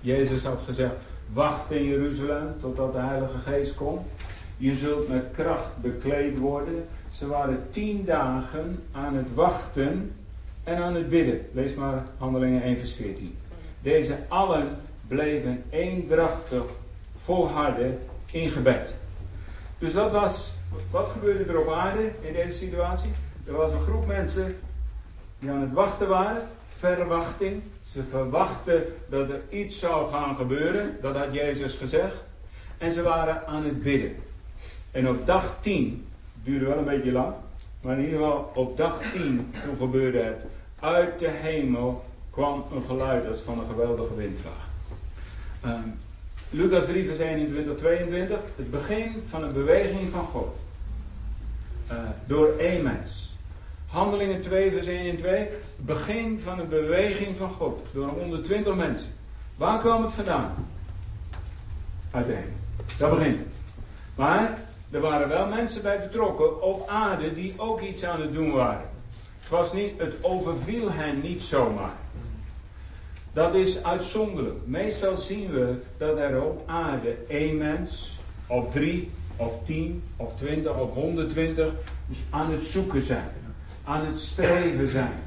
Jezus 0.00 0.44
had 0.44 0.60
gezegd, 0.64 0.94
wacht 1.32 1.70
in 1.70 1.84
Jeruzalem 1.84 2.54
totdat 2.60 2.92
de 2.92 2.98
Heilige 2.98 3.38
Geest 3.38 3.74
komt. 3.74 4.06
Je 4.56 4.74
zult 4.74 5.08
met 5.08 5.24
kracht 5.32 5.76
bekleed 5.80 6.38
worden. 6.38 6.86
Ze 7.10 7.26
waren 7.26 7.66
tien 7.70 8.04
dagen 8.04 8.82
aan 8.92 9.16
het 9.16 9.34
wachten 9.34 10.12
en 10.64 10.76
aan 10.76 10.94
het 10.94 11.08
bidden. 11.08 11.40
Lees 11.52 11.74
maar 11.74 12.04
Handelingen 12.18 12.62
1 12.62 12.78
vers 12.78 12.92
14. 12.92 13.36
Deze 13.82 14.18
allen 14.28 14.76
bleven 15.08 15.62
eendrachtig 15.70 16.62
volharden 17.16 17.98
in 18.30 18.48
gebed. 18.48 18.94
Dus 19.78 19.92
dat 19.92 20.12
was, 20.12 20.54
wat 20.90 21.08
gebeurde 21.08 21.44
er 21.44 21.60
op 21.60 21.72
aarde 21.72 22.10
in 22.20 22.32
deze 22.32 22.56
situatie? 22.56 23.10
Er 23.46 23.52
was 23.52 23.72
een 23.72 23.80
groep 23.80 24.06
mensen 24.06 24.56
die 25.40 25.50
aan 25.50 25.60
het 25.60 25.72
wachten 25.72 26.08
waren, 26.08 26.48
verwachting, 26.66 27.62
ze 27.90 28.02
verwachten 28.10 28.82
dat 29.08 29.28
er 29.28 29.40
iets 29.48 29.78
zou 29.78 30.08
gaan 30.08 30.36
gebeuren. 30.36 30.98
Dat 31.02 31.16
had 31.16 31.32
Jezus 31.32 31.76
gezegd. 31.76 32.24
En 32.78 32.92
ze 32.92 33.02
waren 33.02 33.46
aan 33.46 33.64
het 33.64 33.82
bidden. 33.82 34.16
En 34.90 35.08
op 35.08 35.26
dag 35.26 35.56
10, 35.60 36.06
duurde 36.42 36.64
wel 36.64 36.78
een 36.78 36.84
beetje 36.84 37.12
lang. 37.12 37.34
Maar 37.82 37.98
in 37.98 38.04
ieder 38.04 38.18
geval 38.18 38.50
op 38.54 38.76
dag 38.76 39.02
10, 39.12 39.52
toen 39.64 39.76
gebeurde 39.76 40.18
het. 40.18 40.36
Uit 40.80 41.18
de 41.18 41.28
hemel 41.28 42.04
kwam 42.30 42.64
een 42.74 42.82
geluid 42.82 43.28
als 43.28 43.40
van 43.40 43.58
een 43.58 43.66
geweldige 43.66 44.14
windvlaag. 44.14 44.68
Um, 45.64 45.98
Lucas 46.50 46.84
3 46.84 47.04
vers 47.06 47.18
21, 47.18 47.76
22. 47.76 48.38
Het 48.56 48.70
begin 48.70 49.22
van 49.26 49.42
een 49.42 49.52
beweging 49.52 50.10
van 50.10 50.24
God. 50.24 50.56
Uh, 51.90 51.98
door 52.26 52.54
één 52.58 52.82
mens. 52.82 53.29
Handelingen 53.90 54.40
2, 54.40 54.72
vers 54.72 54.86
1 54.86 55.10
en 55.10 55.16
2. 55.16 55.48
Begin 55.76 56.40
van 56.40 56.58
een 56.58 56.68
beweging 56.68 57.36
van 57.36 57.48
God. 57.48 57.86
Door 57.92 58.08
120 58.08 58.74
mensen. 58.74 59.08
Waar 59.56 59.78
kwam 59.78 60.02
het 60.02 60.12
vandaan? 60.12 60.54
Uit 62.10 62.26
de 62.26 62.32
hemel. 62.32 62.58
Dat 62.98 63.10
begint 63.10 63.38
Maar 64.14 64.58
er 64.90 65.00
waren 65.00 65.28
wel 65.28 65.46
mensen 65.46 65.82
bij 65.82 66.00
betrokken 66.00 66.62
op 66.62 66.88
aarde 66.88 67.34
die 67.34 67.54
ook 67.56 67.80
iets 67.80 68.04
aan 68.04 68.20
het 68.20 68.32
doen 68.32 68.52
waren. 68.52 68.88
Het, 69.40 69.48
was 69.48 69.72
niet, 69.72 69.92
het 69.96 70.14
overviel 70.20 70.92
hen 70.92 71.20
niet 71.20 71.42
zomaar. 71.42 71.92
Dat 73.32 73.54
is 73.54 73.84
uitzonderlijk. 73.84 74.58
Meestal 74.64 75.16
zien 75.16 75.50
we 75.50 75.82
dat 75.98 76.18
er 76.18 76.42
op 76.42 76.62
aarde 76.66 77.16
één 77.28 77.56
mens, 77.56 78.18
of 78.46 78.72
drie, 78.72 79.10
of 79.36 79.54
tien, 79.64 80.02
of 80.16 80.34
twintig, 80.34 80.78
of 80.78 80.92
120 80.92 81.72
dus 82.06 82.18
aan 82.30 82.52
het 82.52 82.62
zoeken 82.62 83.02
zijn. 83.02 83.39
Aan 83.84 84.06
het 84.06 84.20
streven 84.20 84.88
zijn, 84.88 85.18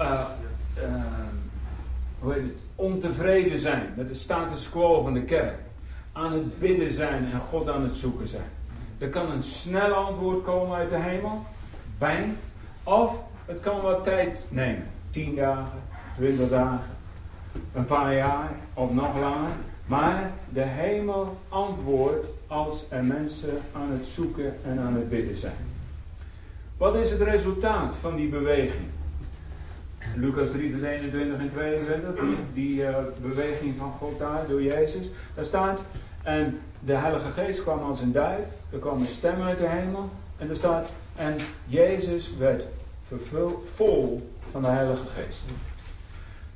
uh, 0.00 0.20
uh, 0.78 0.84
hoe 2.18 2.32
heet 2.32 2.42
het, 2.42 2.60
ontevreden 2.74 3.58
zijn 3.58 3.92
met 3.96 4.08
de 4.08 4.14
status 4.14 4.70
quo 4.70 5.02
van 5.02 5.14
de 5.14 5.22
kerk, 5.22 5.58
aan 6.12 6.32
het 6.32 6.58
bidden 6.58 6.92
zijn 6.92 7.32
en 7.32 7.40
God 7.40 7.68
aan 7.68 7.82
het 7.82 7.96
zoeken 7.96 8.26
zijn. 8.26 8.48
Er 8.98 9.08
kan 9.08 9.30
een 9.30 9.42
snel 9.42 9.92
antwoord 9.92 10.44
komen 10.44 10.76
uit 10.76 10.90
de 10.90 10.98
hemel, 10.98 11.44
bang, 11.98 12.34
of 12.82 13.22
het 13.46 13.60
kan 13.60 13.80
wat 13.80 14.04
tijd 14.04 14.46
nemen. 14.50 14.86
10 15.10 15.34
dagen, 15.34 15.82
20 16.16 16.48
dagen, 16.48 16.90
een 17.74 17.86
paar 17.86 18.14
jaar 18.14 18.50
of 18.74 18.92
nog 18.92 19.18
langer. 19.18 19.50
Maar 19.86 20.30
de 20.48 20.62
hemel 20.62 21.36
antwoordt 21.48 22.26
als 22.46 22.84
er 22.88 23.04
mensen 23.04 23.58
aan 23.72 23.90
het 23.90 24.06
zoeken 24.06 24.54
en 24.64 24.78
aan 24.78 24.94
het 24.94 25.08
bidden 25.08 25.36
zijn. 25.36 25.75
Wat 26.76 26.94
is 26.94 27.10
het 27.10 27.20
resultaat 27.20 27.96
van 27.96 28.16
die 28.16 28.28
beweging? 28.28 28.88
Lucas 30.16 30.50
3, 30.50 30.70
vers 30.70 30.82
21 30.82 31.38
en 31.38 31.50
22, 31.50 32.24
die, 32.54 32.82
uh, 32.82 32.96
beweging 33.22 33.76
van 33.76 33.92
God 33.92 34.18
daar 34.18 34.46
door 34.48 34.62
Jezus. 34.62 35.06
Daar 35.34 35.44
staat, 35.44 35.80
en 36.22 36.60
de 36.80 36.94
Heilige 36.94 37.28
Geest 37.28 37.62
kwam 37.62 37.82
als 37.82 38.00
een 38.00 38.12
duif, 38.12 38.48
er 38.72 38.78
kwam 38.78 39.00
een 39.00 39.06
stem 39.06 39.42
uit 39.42 39.58
de 39.58 39.68
hemel, 39.68 40.10
en 40.36 40.50
er 40.50 40.56
staat, 40.56 40.88
en 41.16 41.36
Jezus 41.66 42.36
werd 42.36 42.64
vol 43.64 44.30
van 44.50 44.62
de 44.62 44.68
Heilige 44.68 45.06
Geest. 45.06 45.44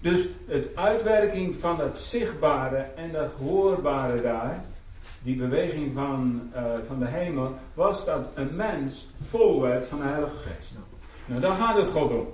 Dus 0.01 0.29
het 0.47 0.77
uitwerking 0.77 1.57
van 1.57 1.77
dat 1.77 1.99
zichtbare 1.99 2.87
en 2.97 3.13
dat 3.13 3.31
hoorbare 3.39 4.23
daar, 4.23 4.65
die 5.23 5.37
beweging 5.37 5.93
van, 5.93 6.51
uh, 6.55 6.63
van 6.87 6.99
de 6.99 7.07
hemel, 7.07 7.55
was 7.75 8.05
dat 8.05 8.33
een 8.35 8.57
mens 8.57 9.11
vol 9.21 9.61
werd 9.61 9.87
van 9.87 9.99
de 9.99 10.05
Heilige 10.05 10.37
Geest. 10.37 10.73
Nou, 11.27 11.41
daar 11.41 11.55
gaat 11.55 11.77
het 11.77 11.89
God 11.89 12.11
om. 12.11 12.29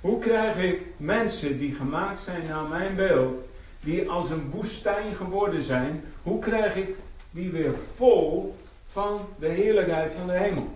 Hoe 0.00 0.18
krijg 0.18 0.56
ik 0.56 0.86
mensen 0.96 1.58
die 1.58 1.74
gemaakt 1.74 2.20
zijn 2.20 2.46
naar 2.48 2.68
mijn 2.68 2.94
beeld, 2.94 3.44
die 3.80 4.10
als 4.10 4.30
een 4.30 4.50
woestijn 4.50 5.14
geworden 5.14 5.62
zijn, 5.62 6.04
hoe 6.22 6.38
krijg 6.38 6.76
ik 6.76 6.94
die 7.30 7.50
weer 7.50 7.74
vol 7.94 8.56
van 8.86 9.20
de 9.38 9.48
heerlijkheid 9.48 10.12
van 10.12 10.26
de 10.26 10.32
hemel? 10.32 10.70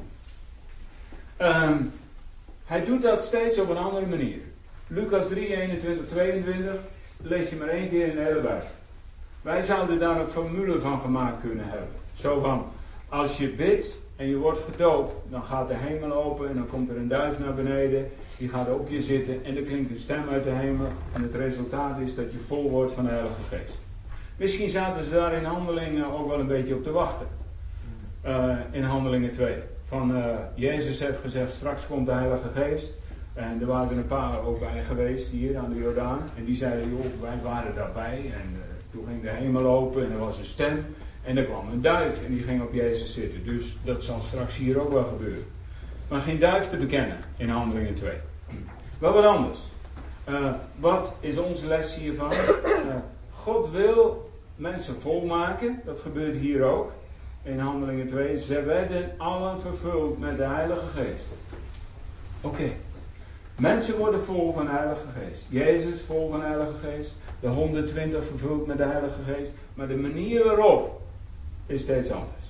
Um, 1.38 1.92
hij 2.64 2.84
doet 2.84 3.02
dat 3.02 3.22
steeds 3.22 3.58
op 3.58 3.68
een 3.68 3.76
andere 3.76 4.06
manier. 4.06 4.38
Lucas 4.86 5.28
3, 5.28 5.56
21, 5.56 6.06
22 6.08 6.80
lees 7.22 7.50
je 7.50 7.56
maar 7.56 7.68
één 7.68 7.88
keer 7.88 8.06
in 8.06 8.14
de 8.14 8.22
hele 8.22 8.40
Bijbel. 8.40 8.66
Wij 9.42 9.62
zouden 9.62 9.98
daar 9.98 10.20
een 10.20 10.26
formule 10.26 10.80
van 10.80 11.00
gemaakt 11.00 11.40
kunnen 11.40 11.64
hebben. 11.68 11.88
Zo 12.14 12.38
van, 12.38 12.64
als 13.08 13.38
je 13.38 13.48
bidt 13.48 13.98
en 14.16 14.26
je 14.26 14.36
wordt 14.36 14.60
gedoopt, 14.70 15.12
dan 15.30 15.42
gaat 15.42 15.68
de 15.68 15.74
hemel 15.76 16.12
open 16.24 16.48
en 16.48 16.54
dan 16.54 16.68
komt 16.68 16.90
er 16.90 16.96
een 16.96 17.08
duif 17.08 17.38
naar 17.38 17.54
beneden. 17.54 18.10
Die 18.38 18.48
gaat 18.48 18.72
op 18.72 18.88
je 18.88 19.02
zitten 19.02 19.44
en 19.44 19.56
er 19.56 19.62
klinkt 19.62 19.90
een 19.90 19.98
stem 19.98 20.28
uit 20.28 20.44
de 20.44 20.50
hemel. 20.50 20.88
En 21.12 21.22
het 21.22 21.34
resultaat 21.34 21.98
is 21.98 22.14
dat 22.14 22.32
je 22.32 22.38
vol 22.38 22.70
wordt 22.70 22.92
van 22.92 23.04
de 23.04 23.10
Heilige 23.10 23.42
Geest. 23.48 23.82
Misschien 24.36 24.70
zaten 24.70 25.04
ze 25.04 25.10
daar 25.10 25.32
in 25.32 25.44
handelingen 25.44 26.12
ook 26.12 26.28
wel 26.28 26.40
een 26.40 26.46
beetje 26.46 26.74
op 26.74 26.82
te 26.82 26.90
wachten. 26.90 27.26
Uh, 28.26 28.56
in 28.70 28.82
handelingen 28.82 29.32
2. 29.32 29.54
Van 29.82 30.16
uh, 30.16 30.24
Jezus 30.54 31.00
heeft 31.00 31.18
gezegd, 31.18 31.52
straks 31.52 31.86
komt 31.86 32.06
de 32.06 32.12
Heilige 32.12 32.48
Geest. 32.48 32.92
En 33.34 33.60
er 33.60 33.66
waren 33.66 33.90
er 33.90 33.96
een 33.96 34.06
paar 34.06 34.44
ook 34.46 34.60
bij 34.60 34.82
geweest 34.82 35.30
hier 35.30 35.58
aan 35.58 35.72
de 35.72 35.80
Jordaan. 35.80 36.20
En 36.36 36.44
die 36.44 36.56
zeiden, 36.56 36.90
joh, 36.90 37.20
wij 37.20 37.38
waren 37.42 37.74
daarbij. 37.74 38.32
En 38.32 38.69
toen 38.90 39.04
ging 39.08 39.22
de 39.22 39.28
hemel 39.28 39.66
open 39.66 40.04
en 40.04 40.12
er 40.12 40.18
was 40.18 40.38
een 40.38 40.44
stem. 40.44 40.84
En 41.22 41.36
er 41.36 41.44
kwam 41.44 41.68
een 41.72 41.82
duif 41.82 42.24
en 42.24 42.34
die 42.34 42.42
ging 42.42 42.62
op 42.62 42.72
Jezus 42.72 43.14
zitten. 43.14 43.44
Dus 43.44 43.76
dat 43.84 44.04
zal 44.04 44.20
straks 44.20 44.56
hier 44.56 44.80
ook 44.80 44.92
wel 44.92 45.04
gebeuren. 45.04 45.44
Maar 46.08 46.20
geen 46.20 46.38
duif 46.38 46.70
te 46.70 46.76
bekennen 46.76 47.18
in 47.36 47.48
Handelingen 47.48 47.94
2. 47.94 48.12
Wel 48.98 49.12
wat 49.12 49.24
anders. 49.24 49.58
Uh, 50.28 50.52
wat 50.76 51.16
is 51.20 51.38
onze 51.38 51.66
les 51.66 51.96
hiervan? 51.96 52.32
Uh, 52.32 52.94
God 53.30 53.70
wil 53.70 54.30
mensen 54.56 55.00
volmaken. 55.00 55.80
Dat 55.84 56.00
gebeurt 56.00 56.36
hier 56.36 56.64
ook. 56.64 56.92
In 57.42 57.58
Handelingen 57.58 58.08
2. 58.08 58.38
Ze 58.38 58.62
werden 58.62 59.10
allen 59.18 59.60
vervuld 59.60 60.18
met 60.18 60.36
de 60.36 60.44
Heilige 60.44 60.86
Geest. 60.86 61.32
Oké. 62.40 62.70
Mensen 63.60 63.96
worden 63.96 64.20
vol 64.20 64.52
van 64.52 64.64
de 64.64 64.70
Heilige 64.70 65.06
Geest. 65.18 65.44
Jezus 65.48 66.00
vol 66.06 66.30
van 66.30 66.40
de 66.40 66.46
Heilige 66.46 66.72
Geest. 66.82 67.16
De 67.40 67.48
120 67.48 68.24
vervuld 68.24 68.66
met 68.66 68.76
de 68.76 68.84
Heilige 68.84 69.18
Geest. 69.26 69.52
Maar 69.74 69.88
de 69.88 69.96
manier 69.96 70.44
waarop 70.44 71.00
is 71.66 71.82
steeds 71.82 72.10
anders. 72.10 72.44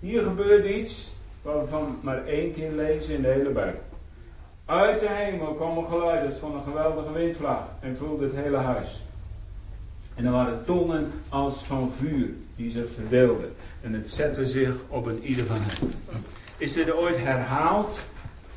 Hier 0.00 0.22
gebeurt 0.22 0.66
iets 0.66 1.12
waarvan 1.42 1.84
we 1.86 1.92
maar 2.00 2.26
één 2.26 2.52
keer 2.52 2.72
lezen 2.72 3.14
in 3.14 3.22
de 3.22 3.28
hele 3.28 3.50
Bijbel. 3.50 3.80
Uit 4.64 5.00
de 5.00 5.08
hemel 5.10 5.54
komen 5.54 5.86
geluiden 5.86 6.36
van 6.36 6.54
een 6.54 6.62
geweldige 6.62 7.12
windvlaag 7.12 7.64
en 7.80 7.96
vulde 7.96 8.24
het 8.24 8.34
hele 8.34 8.56
huis. 8.56 9.02
En 10.14 10.24
er 10.24 10.32
waren 10.32 10.64
tongen 10.64 11.12
als 11.28 11.64
van 11.64 11.90
vuur 11.90 12.28
die 12.56 12.70
zich 12.70 12.90
verdeelden. 12.90 13.54
En 13.80 13.92
het 13.92 14.10
zette 14.10 14.46
zich 14.46 14.76
op 14.88 15.06
een 15.06 15.22
ieder 15.22 15.46
van 15.46 15.58
hen. 15.60 15.92
Is 16.56 16.72
dit 16.72 16.92
ooit 16.92 17.16
herhaald? 17.16 17.98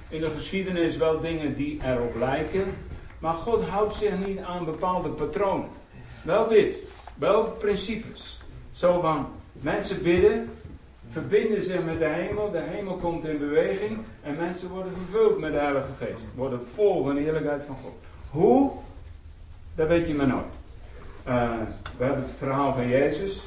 In 0.09 0.21
de 0.21 0.29
geschiedenis 0.29 0.97
wel 0.97 1.19
dingen 1.19 1.55
die 1.55 1.79
erop 1.83 2.15
lijken. 2.15 2.65
Maar 3.19 3.33
God 3.33 3.67
houdt 3.67 3.93
zich 3.93 4.25
niet 4.25 4.39
aan 4.39 4.65
bepaalde 4.65 5.09
patronen. 5.09 5.69
Wel 6.23 6.47
dit. 6.47 6.77
Wel 7.15 7.43
principes. 7.43 8.39
Zo 8.71 8.99
van 8.99 9.27
mensen 9.51 10.03
bidden. 10.03 10.49
Verbinden 11.09 11.63
zich 11.63 11.83
met 11.83 11.99
de 11.99 12.05
hemel. 12.05 12.51
De 12.51 12.61
hemel 12.61 12.95
komt 12.95 13.25
in 13.25 13.37
beweging. 13.37 13.97
En 14.23 14.35
mensen 14.35 14.69
worden 14.69 14.93
vervuld 14.93 15.41
met 15.41 15.51
de 15.51 15.57
Heilige 15.57 15.91
Geest. 15.97 16.25
Worden 16.35 16.63
vol 16.63 17.03
van 17.03 17.15
de 17.15 17.21
heerlijkheid 17.21 17.63
van 17.63 17.75
God. 17.83 17.93
Hoe? 18.29 18.71
Dat 19.75 19.87
weet 19.87 20.07
je 20.07 20.13
maar 20.13 20.27
nooit. 20.27 20.43
Uh, 21.27 21.51
we 21.97 22.03
hebben 22.03 22.23
het 22.23 22.35
verhaal 22.37 22.73
van 22.73 22.87
Jezus. 22.87 23.43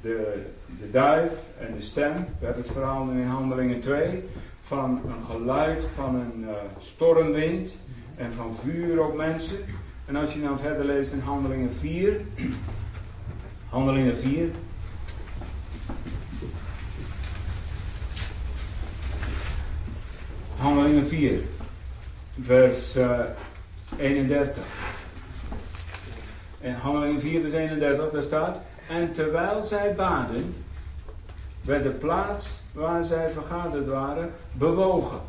De, 0.00 0.42
de 0.66 0.90
duif 0.90 1.46
en 1.58 1.74
de 1.74 1.82
stem. 1.82 2.14
We 2.14 2.44
hebben 2.46 2.62
het 2.62 2.72
verhaal 2.72 3.02
in 3.10 3.26
Handelingen 3.26 3.80
2. 3.80 4.24
Van 4.72 5.00
een 5.06 5.24
geluid 5.26 5.84
van 5.84 6.14
een 6.14 6.40
uh, 6.40 6.50
stormwind. 6.78 7.76
En 8.16 8.32
van 8.32 8.54
vuur 8.54 9.06
op 9.06 9.14
mensen. 9.14 9.56
En 10.04 10.16
als 10.16 10.32
je 10.32 10.40
dan 10.40 10.58
verder 10.58 10.84
leest 10.84 11.12
in 11.12 11.20
Handelingen 11.20 11.72
4. 11.72 12.20
Handelingen 13.68 14.16
4. 14.16 14.48
Handelingen 20.56 21.06
4, 21.06 21.40
vers 22.40 22.96
uh, 22.96 23.18
31. 23.98 24.62
In 26.60 26.72
Handelingen 26.74 27.20
4, 27.20 27.40
vers 27.40 27.52
31, 27.52 28.10
daar 28.10 28.22
staat: 28.22 28.60
En 28.88 29.12
terwijl 29.12 29.62
zij 29.62 29.94
baden, 29.94 30.54
werd 31.64 31.82
de 31.82 31.90
plaats 31.90 32.62
waar 32.72 33.04
zij 33.04 33.28
vergaderd 33.28 33.86
waren 33.86 34.30
bewogen. 34.52 35.20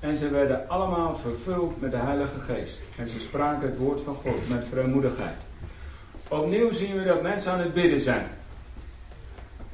En 0.00 0.16
ze 0.16 0.30
werden 0.30 0.68
allemaal 0.68 1.14
vervuld 1.14 1.80
met 1.80 1.90
de 1.90 1.96
Heilige 1.96 2.40
Geest. 2.40 2.82
En 2.96 3.08
ze 3.08 3.20
spraken 3.20 3.68
het 3.68 3.78
woord 3.78 4.00
van 4.00 4.14
God 4.14 4.48
met 4.48 4.66
vrijmoedigheid. 4.66 5.36
Opnieuw 6.28 6.72
zien 6.72 6.96
we 6.96 7.04
dat 7.04 7.22
mensen 7.22 7.52
aan 7.52 7.58
het 7.58 7.74
bidden 7.74 8.00
zijn. 8.00 8.26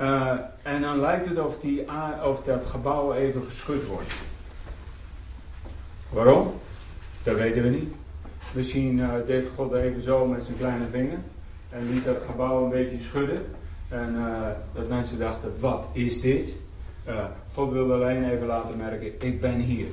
Uh, 0.00 0.32
en 0.62 0.82
dan 0.82 1.00
lijkt 1.00 1.28
het 1.28 1.38
of, 1.38 1.58
die, 1.58 1.84
of 2.24 2.42
dat 2.42 2.64
gebouw 2.64 3.12
even 3.12 3.42
geschud 3.42 3.86
wordt. 3.86 4.12
Waarom? 6.08 6.54
Dat 7.22 7.36
weten 7.36 7.62
we 7.62 7.68
niet. 7.68 7.94
Misschien 8.52 8.98
uh, 8.98 9.10
deed 9.26 9.46
God 9.54 9.72
even 9.72 10.02
zo 10.02 10.26
met 10.26 10.44
zijn 10.44 10.56
kleine 10.56 10.88
vinger. 10.90 11.18
En 11.70 11.90
liet 11.92 12.04
dat 12.04 12.18
gebouw 12.26 12.64
een 12.64 12.70
beetje 12.70 13.00
schudden. 13.00 13.46
En 13.88 14.14
uh, 14.14 14.46
dat 14.74 14.88
mensen 14.88 15.18
dachten, 15.18 15.60
wat 15.60 15.88
is 15.92 16.20
dit? 16.20 16.56
Uh, 17.08 17.24
God 17.54 17.72
wilde 17.72 17.94
alleen 17.94 18.30
even 18.30 18.46
laten 18.46 18.76
merken, 18.76 19.26
ik 19.26 19.40
ben 19.40 19.60
hier. 19.60 19.86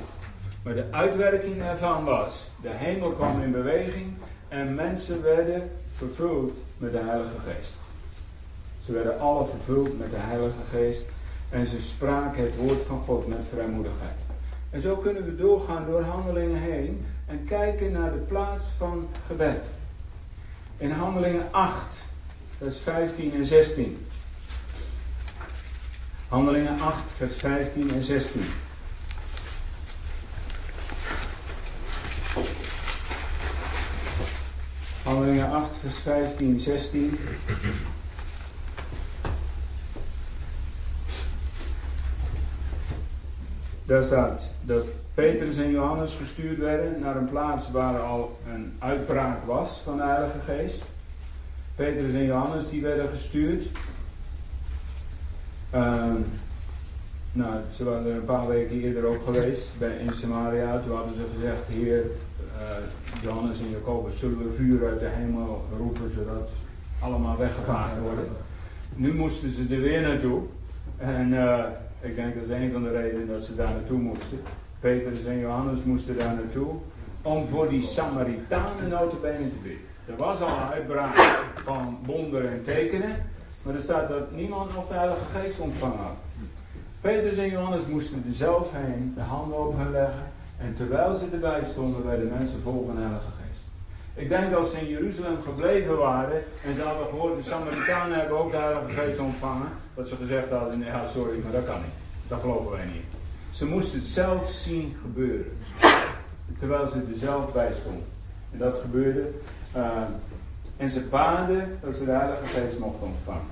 Maar 0.64 0.76
de 0.76 0.86
uitwerking 0.92 1.62
ervan 1.62 2.04
was, 2.04 2.50
de 2.62 2.70
hemel 2.72 3.12
kwam 3.12 3.42
in 3.42 3.52
beweging. 3.52 4.14
En 4.48 4.76
mensen 4.76 5.22
werden 5.22 5.72
vervuld 5.96 6.52
met 6.78 6.92
de 6.92 6.98
Heilige 6.98 7.40
Geest. 7.46 7.72
Ze 8.80 8.92
werden 8.92 9.20
alle 9.20 9.46
vervuld 9.46 10.00
met 10.00 10.10
de 10.10 10.20
Heilige 10.20 10.64
Geest. 10.72 11.06
En 11.50 11.68
ze 11.68 11.82
spraken 11.82 12.44
het 12.44 12.56
woord 12.56 12.82
van 12.86 13.00
God 13.00 13.28
met 13.28 13.40
vrijmoedigheid. 13.50 14.18
En 14.70 14.82
zo 14.82 14.96
kunnen 14.96 15.26
we 15.26 15.36
doorgaan 15.36 15.86
door 15.86 16.02
handelingen 16.02 16.60
heen 16.60 17.06
en 17.26 17.42
kijken 17.48 17.92
naar 17.92 18.12
de 18.12 18.18
plaats 18.18 18.66
van 18.78 19.08
gebed. 19.28 19.68
In 20.78 20.92
handelingen 20.92 21.48
8, 21.52 21.74
vers 22.58 22.78
15 22.78 23.34
en 23.34 23.46
16. 23.46 24.08
Handelingen 26.28 26.80
8, 26.82 26.98
vers 27.18 27.36
15 27.36 27.92
en 27.92 28.04
16. 28.04 28.42
Handelingen 35.04 35.52
8, 35.52 35.70
vers 35.82 35.98
15 35.98 36.54
en 36.54 36.60
16. 36.60 37.20
daar 43.94 44.04
staat 44.04 44.52
dat 44.62 44.86
Petrus 45.14 45.58
en 45.58 45.72
Johannes 45.72 46.16
gestuurd 46.16 46.58
werden 46.58 47.00
naar 47.00 47.16
een 47.16 47.30
plaats 47.30 47.72
waar 47.72 48.00
al 48.00 48.38
een 48.54 48.76
uitbraak 48.80 49.46
was 49.46 49.82
van 49.84 49.98
de 49.98 50.04
Heilige 50.04 50.40
Geest. 50.46 50.84
Petrus 51.76 52.14
en 52.14 52.26
Johannes 52.26 52.70
die 52.70 52.82
werden 52.82 53.10
gestuurd. 53.10 53.64
Ehm, 55.70 56.18
nou, 57.32 57.54
ze 57.76 57.84
waren 57.84 58.06
er 58.06 58.16
een 58.16 58.26
paar 58.26 58.48
weken 58.48 58.82
eerder 58.82 59.06
ook 59.06 59.24
geweest 59.24 59.70
bij, 59.78 59.98
in 59.98 60.14
Samaria. 60.14 60.80
Toen 60.80 60.96
hadden 60.96 61.16
ze 61.16 61.26
gezegd, 61.34 61.62
Heer, 61.68 62.04
eh, 62.58 63.24
Johannes 63.24 63.60
en 63.60 63.70
Jacobus, 63.70 64.20
zullen 64.20 64.38
we 64.38 64.52
vuur 64.52 64.88
uit 64.88 65.00
de 65.00 65.10
hemel 65.10 65.66
roepen 65.78 66.10
zodat 66.10 66.50
allemaal 67.00 67.38
weggevaagd 67.38 68.00
worden. 68.02 68.28
Nu 68.96 69.14
moesten 69.14 69.52
ze 69.52 69.62
er 69.70 69.82
weer 69.82 70.02
naartoe. 70.02 70.42
En 70.98 71.34
eh, 71.34 71.66
ik 72.02 72.16
denk 72.16 72.36
dat 72.36 72.44
is 72.44 72.50
een 72.50 72.72
van 72.72 72.84
de 72.84 72.92
redenen 72.92 73.28
dat 73.28 73.44
ze 73.44 73.56
daar 73.56 73.72
naartoe 73.72 74.00
moesten. 74.00 74.40
Petrus 74.80 75.26
en 75.26 75.40
Johannes 75.40 75.84
moesten 75.84 76.18
daar 76.18 76.34
naartoe 76.34 76.74
om 77.22 77.48
voor 77.48 77.70
die 77.70 77.82
Samaritanen 77.82 78.90
notabene 78.90 79.50
te 79.50 79.60
bidden. 79.64 79.93
Er 80.06 80.18
was 80.18 80.42
al 80.42 80.48
een 80.48 80.72
uitbraak 80.74 81.16
van 81.64 82.00
wonderen 82.06 82.52
en 82.52 82.64
tekenen, 82.64 83.26
maar 83.66 83.76
er 83.76 83.82
staat 83.82 84.08
dat 84.08 84.32
niemand 84.32 84.76
nog 84.76 84.88
de 84.88 84.94
Heilige 84.94 85.26
Geest 85.36 85.60
ontvangen 85.60 85.98
had. 85.98 86.16
Petrus 87.02 87.38
en 87.38 87.50
Johannes 87.50 87.86
moesten 87.86 88.24
er 88.28 88.34
zelf 88.34 88.72
heen, 88.74 89.14
de 89.16 89.22
handen 89.22 89.68
op 89.68 89.78
hen 89.78 89.92
leggen, 89.92 90.24
en 90.58 90.76
terwijl 90.76 91.16
ze 91.16 91.26
erbij 91.32 91.64
stonden, 91.72 92.06
werden 92.06 92.32
mensen 92.38 92.62
vol 92.62 92.84
van 92.86 92.96
de 92.96 93.02
Heilige 93.02 93.26
Geest. 93.26 93.62
Ik 94.14 94.30
denk 94.30 94.52
dat 94.52 94.68
ze 94.68 94.80
in 94.80 94.88
Jeruzalem 94.88 95.42
gebleven 95.42 95.98
waren 95.98 96.42
en 96.66 96.76
ze 96.76 96.82
hadden 96.82 97.08
gehoord, 97.08 97.44
de 97.44 97.50
Samaritanen 97.50 98.20
hebben 98.20 98.38
ook 98.38 98.52
de 98.52 98.58
Heilige 98.58 98.92
Geest 98.92 99.20
ontvangen, 99.20 99.68
dat 99.96 100.08
ze 100.08 100.16
gezegd 100.16 100.50
hadden, 100.50 100.80
ja 100.80 101.08
sorry, 101.08 101.40
maar 101.44 101.52
dat 101.52 101.66
kan 101.66 101.82
niet. 101.82 101.98
Dat 102.28 102.40
geloven 102.40 102.72
wij 102.72 102.86
niet. 102.86 103.06
Ze 103.52 103.66
moesten 103.66 104.00
het 104.00 104.08
zelf 104.08 104.50
zien 104.50 104.96
gebeuren. 105.02 105.58
Terwijl 106.60 106.88
ze 106.88 106.98
er 106.98 107.18
zelf 107.18 107.54
bij 107.54 107.74
stonden. 107.74 108.06
En 108.52 108.58
dat 108.60 108.78
gebeurde. 108.78 109.32
Uh, 109.78 110.02
en 110.78 110.90
ze 110.90 111.02
baden 111.02 111.78
dat 111.82 111.96
ze 111.96 112.06
de 112.06 112.12
Heilige 112.12 112.46
Geest 112.46 112.80
mochten 112.80 113.08
ontvangen. 113.08 113.52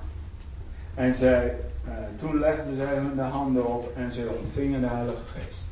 En 0.94 1.14
zij, 1.14 1.56
uh, 1.88 1.92
toen 2.20 2.38
legden 2.38 2.76
zij 2.76 2.94
hun 2.94 3.16
de 3.16 3.22
handen 3.22 3.66
op 3.66 3.92
en 3.96 4.12
ze 4.12 4.38
ontvingen 4.42 4.80
de 4.80 4.86
Heilige 4.86 5.24
Geest. 5.34 5.62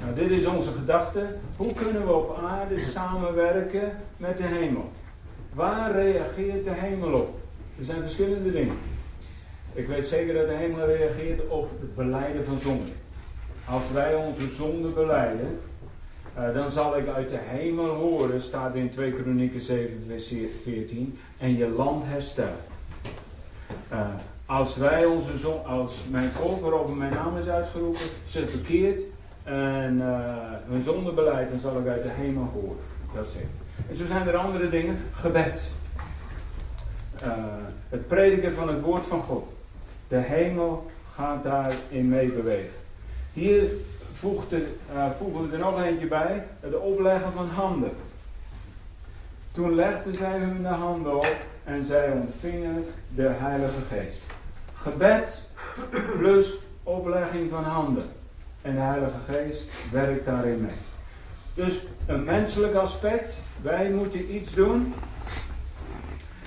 Nou, 0.00 0.14
dit 0.14 0.30
is 0.30 0.46
onze 0.46 0.70
gedachte. 0.70 1.26
Hoe 1.56 1.72
kunnen 1.72 2.06
we 2.06 2.12
op 2.12 2.38
aarde 2.44 2.78
samenwerken 2.78 3.92
met 4.16 4.36
de 4.36 4.42
hemel? 4.42 4.90
Waar 5.52 5.92
reageert 5.92 6.64
de 6.64 6.74
hemel 6.74 7.12
op? 7.12 7.40
Er 7.78 7.84
zijn 7.84 8.02
verschillende 8.02 8.52
dingen. 8.52 8.76
Ik 9.72 9.86
weet 9.86 10.06
zeker 10.06 10.34
dat 10.34 10.46
de 10.46 10.54
hemel 10.54 10.86
reageert 10.86 11.48
op 11.48 11.70
het 11.80 11.94
beleiden 11.94 12.44
van 12.44 12.58
zonde. 12.58 12.92
Als 13.64 13.92
wij 13.92 14.14
onze 14.14 14.48
zonde 14.48 14.88
beleiden, 14.88 15.60
uh, 16.38 16.54
dan 16.54 16.70
zal 16.70 16.96
ik 16.96 17.08
uit 17.08 17.30
de 17.30 17.38
hemel 17.40 17.88
horen, 17.88 18.42
staat 18.42 18.74
in 18.74 18.90
2 18.90 19.12
Kronieken 19.12 19.60
7, 19.60 20.04
vers 20.08 20.32
14, 20.62 21.18
en 21.38 21.56
je 21.56 21.68
land 21.68 22.04
herstellen. 22.06 22.60
Uh, 23.92 24.00
als 24.46 24.76
wij 24.76 25.04
onze 25.04 25.38
zon, 25.38 25.64
als 25.66 26.00
mijn 26.10 26.30
volk 26.30 26.60
waarover 26.60 26.96
mijn 26.96 27.12
naam 27.12 27.36
is 27.36 27.48
uitgeroepen, 27.48 28.00
zich 28.28 28.50
verkeerd 28.50 29.00
en 29.42 29.96
uh, 29.96 30.06
hun 30.68 30.82
zonde 30.82 31.12
beleidt, 31.12 31.50
dan 31.50 31.60
zal 31.60 31.80
ik 31.80 31.86
uit 31.86 32.02
de 32.02 32.10
hemel 32.12 32.50
horen. 32.52 32.84
Dat 33.14 33.28
zegt. 33.28 33.88
En 33.88 33.96
zo 33.96 34.06
zijn 34.06 34.28
er 34.28 34.36
andere 34.36 34.68
dingen. 34.68 34.96
Gebed. 35.12 35.62
het 37.88 38.08
prediken 38.08 38.52
van 38.52 38.68
het 38.68 38.80
woord 38.80 39.06
van 39.06 39.22
God. 39.22 39.44
De 40.08 40.16
hemel 40.16 40.90
gaat 41.14 41.42
daarin 41.42 42.08
meebewegen. 42.08 42.80
Hier 43.32 43.62
voegde, 44.22 44.62
uh, 44.94 45.10
voegen 45.10 45.50
we 45.50 45.52
er 45.52 45.58
nog 45.58 45.82
eentje 45.82 46.06
bij, 46.06 46.44
het 46.60 46.76
opleggen 46.76 47.32
van 47.32 47.48
handen. 47.48 47.92
Toen 49.52 49.74
legden 49.74 50.16
zij 50.16 50.38
hun 50.38 50.62
de 50.62 50.68
handen 50.68 51.16
op 51.16 51.36
en 51.64 51.84
zij 51.84 52.10
ontvingen 52.10 52.84
de 53.08 53.28
Heilige 53.28 53.80
Geest. 53.88 54.18
Gebed 54.74 55.42
plus 56.18 56.58
oplegging 56.82 57.50
van 57.50 57.64
handen. 57.64 58.04
En 58.62 58.74
de 58.74 58.80
Heilige 58.80 59.18
Geest 59.28 59.90
werkt 59.90 60.26
daarin 60.26 60.60
mee. 60.60 60.80
Dus 61.54 61.86
een 62.06 62.24
menselijk 62.24 62.74
aspect, 62.74 63.36
wij 63.62 63.90
moeten 63.90 64.34
iets 64.34 64.54
doen. 64.54 64.94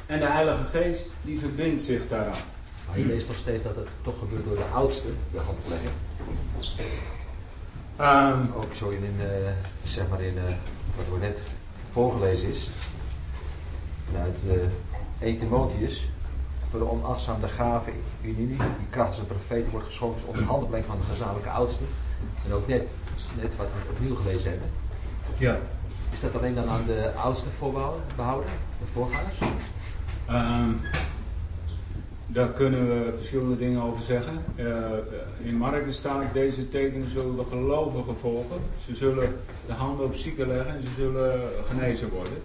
En 0.05 0.19
de 0.19 0.25
Heilige 0.25 0.63
Geest 0.63 1.09
die 1.21 1.39
verbindt 1.39 1.81
zich 1.81 2.07
daaraan. 2.07 2.43
Maar 2.87 2.99
je 2.99 3.05
leest 3.05 3.27
nog 3.27 3.37
steeds 3.37 3.63
dat 3.63 3.75
het 3.75 3.87
toch 4.03 4.19
gebeurt 4.19 4.45
door 4.45 4.55
de 4.55 4.69
oudste, 4.73 5.07
de 5.31 5.39
handoplegging. 5.39 5.93
Um, 7.99 8.51
ook 8.55 8.73
zo 8.73 8.89
in, 8.89 9.03
in 9.03 9.15
uh, 9.19 9.25
zeg 9.83 10.09
maar 10.09 10.21
in 10.21 10.35
uh, 10.35 10.43
wat 10.95 11.13
er 11.13 11.19
net 11.19 11.41
voorgelezen 11.91 12.49
is, 12.49 12.69
vanuit 14.11 14.43
uh, 14.47 14.53
1 15.19 15.37
Timotheus, 15.37 16.09
voor 16.69 16.79
de 16.79 16.89
onachtzaamde 16.89 17.47
gave 17.47 17.91
in 18.21 18.35
die 18.47 18.57
kracht 18.89 19.17
een 19.17 19.25
profeet 19.25 19.69
wordt 19.69 19.85
geschonken 19.85 20.27
onder 20.27 20.43
handelbrengen 20.43 20.87
van 20.87 20.97
de 20.97 21.03
gezamenlijke 21.03 21.49
oudste. 21.49 21.83
En 22.45 22.53
ook 22.53 22.67
net, 22.67 22.87
net 23.41 23.55
wat 23.55 23.73
we 23.73 23.89
opnieuw 23.89 24.15
gelezen 24.15 24.49
hebben. 24.49 24.69
Ja. 25.37 25.57
Is 26.11 26.21
dat 26.21 26.35
alleen 26.35 26.55
dan 26.55 26.69
aan 26.69 26.85
de 26.85 27.11
oudste 27.15 27.49
behouden, 28.15 28.49
de 28.79 28.85
voorgangers? 28.85 29.37
Um, 30.29 30.81
daar 32.27 32.49
kunnen 32.49 32.87
we 32.87 33.13
verschillende 33.17 33.57
dingen 33.57 33.81
over 33.81 34.03
zeggen. 34.03 34.33
Uh, 34.55 34.65
in 35.43 35.57
Marken 35.57 35.93
staat, 35.93 36.33
deze 36.33 36.69
tekenen 36.69 37.09
zullen 37.09 37.35
de 37.35 37.43
gelovigen 37.43 38.17
volgen. 38.17 38.57
Ze 38.85 38.95
zullen 38.95 39.35
de 39.67 39.73
handen 39.73 40.05
op 40.05 40.15
zieken 40.15 40.47
leggen 40.47 40.75
en 40.75 40.81
ze 40.81 40.91
zullen 40.97 41.39
genezen 41.63 42.09
worden. 42.09 42.37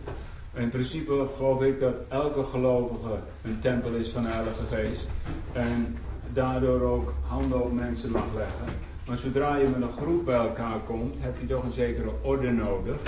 In 0.54 0.70
principe 0.70 1.26
geloof 1.36 1.62
ik 1.62 1.80
dat 1.80 1.94
elke 2.08 2.42
gelovige 2.44 3.18
een 3.42 3.60
tempel 3.60 3.92
is 3.92 4.08
van 4.08 4.22
de 4.22 4.30
Heilige 4.30 4.64
Geest. 4.64 5.08
En 5.52 5.98
daardoor 6.32 6.80
ook 6.80 7.14
handen 7.26 7.62
op 7.62 7.72
mensen 7.72 8.10
mag 8.10 8.24
leggen. 8.36 8.64
Maar 9.06 9.18
zodra 9.18 9.56
je 9.56 9.68
met 9.68 9.82
een 9.82 9.96
groep 9.96 10.24
bij 10.24 10.36
elkaar 10.36 10.78
komt, 10.78 11.16
heb 11.20 11.40
je 11.40 11.46
toch 11.46 11.64
een 11.64 11.70
zekere 11.70 12.10
orde 12.22 12.50
nodig. 12.50 13.02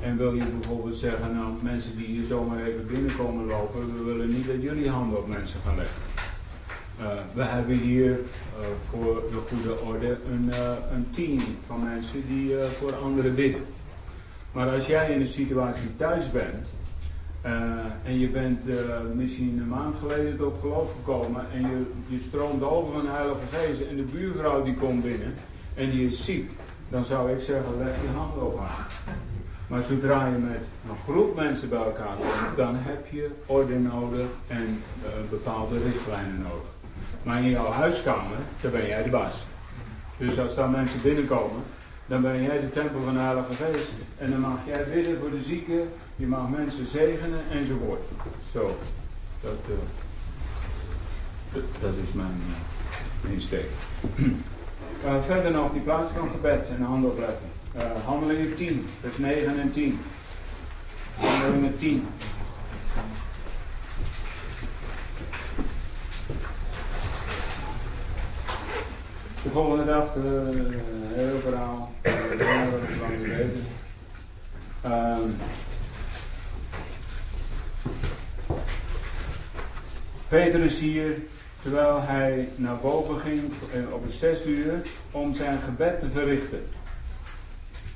En 0.00 0.16
wil 0.16 0.34
je 0.34 0.44
bijvoorbeeld 0.44 0.96
zeggen, 0.96 1.34
nou 1.34 1.52
mensen 1.60 1.96
die 1.96 2.06
hier 2.06 2.24
zomaar 2.24 2.62
even 2.64 2.86
binnenkomen 2.86 3.46
lopen, 3.46 3.96
we 3.96 4.02
willen 4.04 4.28
niet 4.28 4.46
dat 4.46 4.62
jullie 4.62 4.90
handen 4.90 5.18
op 5.18 5.28
mensen 5.28 5.60
gaan 5.64 5.76
leggen. 5.76 6.02
Uh, 7.00 7.06
we 7.32 7.42
hebben 7.42 7.78
hier 7.78 8.10
uh, 8.10 8.18
voor 8.88 9.22
de 9.30 9.40
goede 9.48 9.80
orde 9.80 10.18
een, 10.30 10.48
uh, 10.48 10.72
een 10.92 11.06
team 11.10 11.38
van 11.66 11.82
mensen 11.82 12.22
die 12.28 12.54
voor 12.78 12.94
anderen 12.94 13.34
bidden. 13.34 13.62
Maar 14.52 14.70
als 14.70 14.86
jij 14.86 15.12
in 15.12 15.20
een 15.20 15.26
situatie 15.26 15.96
thuis 15.96 16.30
bent 16.30 16.66
en 18.02 18.18
je 18.18 18.28
bent 18.28 18.60
misschien 19.14 19.58
een 19.58 19.68
maand 19.68 19.94
geleden 19.98 20.36
tot 20.36 20.54
geloof 20.60 20.92
gekomen 20.92 21.46
en 21.54 21.60
je, 21.60 21.90
je 22.06 22.20
stroomt 22.20 22.62
over 22.62 22.92
van 22.92 23.02
de 23.02 23.10
Heilige 23.10 23.46
Geest 23.52 23.80
en 23.80 23.96
de 23.96 24.02
buurvrouw 24.02 24.62
die 24.62 24.74
komt 24.74 25.02
binnen 25.02 25.34
en 25.74 25.90
die 25.90 26.08
is 26.08 26.24
ziek, 26.24 26.50
dan 26.88 27.04
zou 27.04 27.30
ik 27.30 27.40
zeggen 27.40 27.78
leg 27.78 27.94
je 28.02 28.18
handen 28.18 28.46
op 28.46 28.58
haar. 28.58 28.86
Maar 29.72 29.82
zodra 29.82 30.26
je 30.26 30.38
met 30.38 30.64
een 30.88 30.96
groep 31.04 31.36
mensen 31.36 31.68
bij 31.68 31.78
elkaar 31.78 32.16
komt, 32.16 32.56
dan 32.56 32.74
heb 32.76 33.06
je 33.10 33.30
orde 33.46 33.78
nodig 33.78 34.26
en 34.46 34.82
bepaalde 35.30 35.82
richtlijnen 35.82 36.38
nodig. 36.38 36.70
Maar 37.22 37.38
in 37.38 37.50
jouw 37.50 37.70
huiskamer, 37.70 38.36
daar 38.60 38.70
ben 38.70 38.86
jij 38.86 39.02
de 39.02 39.10
baas. 39.10 39.46
Dus 40.16 40.38
als 40.38 40.54
daar 40.54 40.70
mensen 40.70 41.02
binnenkomen, 41.02 41.62
dan 42.06 42.22
ben 42.22 42.42
jij 42.42 42.60
de 42.60 42.70
tempel 42.70 43.00
van 43.04 43.14
de 43.14 43.20
Heilige 43.20 43.52
Geest. 43.52 43.90
En 44.18 44.30
dan 44.30 44.40
mag 44.40 44.58
jij 44.66 44.84
bidden 44.94 45.18
voor 45.18 45.30
de 45.30 45.42
zieken, 45.42 45.88
je 46.16 46.26
mag 46.26 46.48
mensen 46.48 46.86
zegenen 46.86 47.40
enzovoort. 47.50 48.02
Zo, 48.52 48.62
dat, 49.40 49.60
uh, 49.68 49.76
dat, 51.52 51.62
dat, 51.80 51.92
is 52.06 52.12
mijn 52.12 52.42
uh, 53.24 53.32
insteek. 53.32 53.70
Verder 55.20 55.50
nog 55.50 55.72
die 55.72 55.80
plaats 55.80 56.10
van 56.10 56.30
gebed 56.30 56.68
en 56.68 56.82
handen 56.82 57.14
opleggen. 57.74 58.02
handelingen 58.04 58.54
10, 58.54 58.86
vers 59.00 59.18
9 59.18 59.60
en 59.60 59.72
10. 59.72 59.98
Handelingen 61.16 61.78
10. 61.78 62.06
De 69.42 69.50
volgende 69.50 69.84
dag, 69.84 70.14
uh, 70.16 70.22
heel 71.14 71.38
verhaal. 71.40 71.92
Uh, 72.02 72.12
lang 73.00 73.22
geleden. 73.22 73.66
Um, 74.86 75.36
Petrus 80.28 80.78
hier, 80.78 81.16
terwijl 81.62 82.02
hij 82.02 82.48
naar 82.56 82.76
boven 82.76 83.18
ging 83.18 83.52
op 83.92 84.04
het 84.04 84.12
zes 84.12 84.46
uur 84.46 84.82
om 85.10 85.34
zijn 85.34 85.58
gebed 85.58 86.00
te 86.00 86.10
verrichten. 86.10 86.64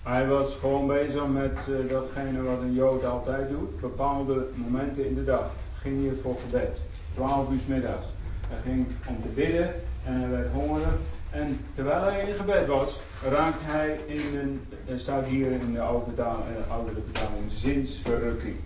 Hij 0.06 0.26
was 0.26 0.56
gewoon 0.60 0.86
bezig 0.86 1.26
met 1.26 1.58
uh, 1.68 1.90
datgene 1.90 2.42
wat 2.42 2.60
een 2.60 2.74
Jood 2.74 3.04
altijd 3.04 3.48
doet, 3.48 3.80
bepaalde 3.80 4.46
momenten 4.54 5.06
in 5.06 5.14
de 5.14 5.24
dag. 5.24 5.50
Ging 5.80 5.96
hier 5.96 6.16
voor 6.22 6.36
gebed, 6.46 6.78
12 7.14 7.50
uur 7.50 7.58
middags. 7.66 8.06
Hij 8.48 8.58
ging 8.62 8.86
om 9.08 9.22
te 9.22 9.28
bidden 9.28 9.74
en 10.04 10.20
hij 10.20 10.30
werd 10.30 10.48
hongerig 10.52 10.98
En 11.30 11.60
terwijl 11.74 12.02
hij 12.02 12.28
in 12.28 12.34
gebed 12.34 12.66
was, 12.66 13.00
raakt 13.30 13.62
hij 13.62 14.00
in 14.06 14.38
een, 14.38 14.60
er 14.88 15.00
staat 15.00 15.26
hier 15.26 15.50
in 15.50 15.72
de 15.72 15.80
oude 15.80 16.22
eh, 16.22 16.72
oudere 16.72 17.00
vertaling, 17.04 17.44
zinsverrukking. 17.48 18.56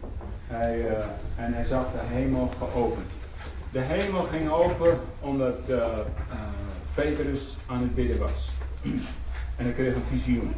Hij, 0.47 0.89
eh, 0.89 1.45
en 1.45 1.55
hij 1.55 1.65
zag 1.65 1.85
de 1.93 2.15
hemel 2.15 2.51
geopend. 2.59 3.11
De 3.73 3.81
hemel 3.81 4.23
ging 4.23 4.51
open 4.51 4.99
omdat 5.21 5.59
eh, 5.69 5.77
eh, 5.77 6.03
Petrus 6.95 7.57
aan 7.67 7.81
het 7.81 7.95
bidden 7.95 8.19
was. 8.19 8.51
en 9.57 9.65
hij 9.65 9.73
kreeg 9.73 9.95
een 9.95 10.03
visioen. 10.11 10.53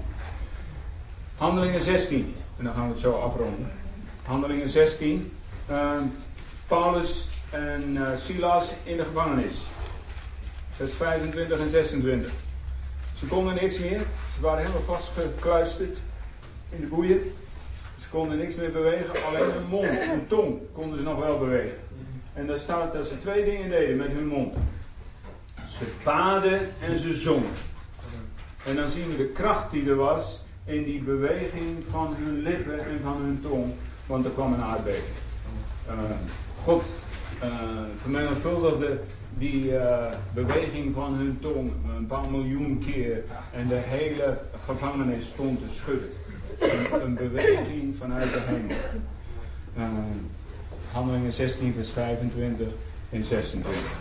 Handelingen 1.43 1.81
16, 1.81 2.35
en 2.59 2.65
dan 2.65 2.75
gaan 2.75 2.87
we 2.87 2.93
het 2.93 3.01
zo 3.01 3.13
afronden. 3.13 3.71
Handelingen 4.23 4.69
16. 4.69 5.33
ehm, 5.69 6.03
Paulus 6.67 7.29
en 7.51 7.97
eh, 7.97 8.17
Silas 8.17 8.73
in 8.85 8.97
de 8.97 9.05
gevangenis. 9.05 9.55
Vers 10.71 10.95
25 10.95 11.61
en 11.61 11.71
26. 11.71 12.33
Ze 13.15 13.27
konden 13.27 13.55
niks 13.55 13.79
meer. 13.79 13.99
Ze 14.35 14.41
waren 14.41 14.59
helemaal 14.59 14.83
vastgekluisterd 14.83 15.99
in 16.71 16.81
de 16.81 16.87
boeien. 16.87 17.33
Ze 17.99 18.09
konden 18.09 18.39
niks 18.39 18.55
meer 18.55 18.73
bewegen. 18.73 19.25
Alleen 19.27 19.53
hun 19.53 19.67
mond, 19.69 19.89
hun 19.89 20.27
tong 20.27 20.61
konden 20.73 20.99
ze 20.99 21.05
nog 21.05 21.19
wel 21.19 21.39
bewegen. 21.39 21.77
En 22.35 22.47
daar 22.47 22.59
staat 22.59 22.93
dat 22.93 23.07
ze 23.07 23.19
twee 23.19 23.45
dingen 23.45 23.71
deden 23.71 23.97
met 23.97 24.09
hun 24.09 24.27
mond. 24.27 24.55
Ze 25.79 25.85
baden 26.05 26.61
en 26.81 26.99
ze 26.99 27.13
zongen. 27.13 27.53
En 28.67 28.77
dan 28.77 28.89
zien 28.89 29.09
we 29.09 29.17
de 29.17 29.29
kracht 29.29 29.71
die 29.71 29.89
er 29.89 29.97
was 29.97 30.41
in 30.65 30.85
die 30.85 31.01
beweging 31.01 31.85
van 31.91 32.15
hun 32.19 32.43
lippen 32.43 32.79
en 32.79 33.01
van 33.03 33.17
hun 33.23 33.41
tong. 33.43 33.73
Want 34.07 34.25
er 34.25 34.31
kwam 34.31 34.53
een 34.53 34.63
aardbeving. 34.63 35.17
Uh, 35.89 35.95
God 36.65 36.83
uh, 37.43 37.49
vermenigvuldigde 37.97 39.01
die 39.39 39.71
uh, 39.71 40.07
beweging 40.35 40.95
van 40.95 41.15
hun 41.15 41.39
tong 41.41 41.73
een 41.97 42.07
paar 42.07 42.31
miljoen 42.31 42.79
keer. 42.79 43.25
En 43.53 43.69
de 43.69 43.81
hele 43.85 44.39
gevangenis 44.65 45.27
stond 45.27 45.61
te 45.61 45.75
schudden. 45.75 46.09
Een, 46.59 47.03
een 47.03 47.15
beweging 47.15 47.97
vanuit 47.97 48.33
de 48.33 48.41
hemel. 48.41 48.77
Handelingen 50.93 51.33
16, 51.33 51.73
vers 51.73 51.89
25 51.89 52.67
en 53.11 53.25
26. 53.25 53.99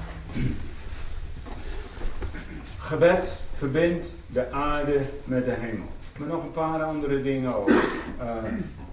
Gebed 2.78 3.39
verbindt 3.54 4.08
de 4.28 4.52
aarde 4.52 5.02
met 5.24 5.45
de 5.45 5.52
hemel. 5.52 5.88
Maar 6.21 6.29
nog 6.29 6.43
een 6.43 6.51
paar 6.51 6.84
andere 6.84 7.21
dingen 7.21 7.55
ook. 7.55 7.69
Uh, 7.69 7.75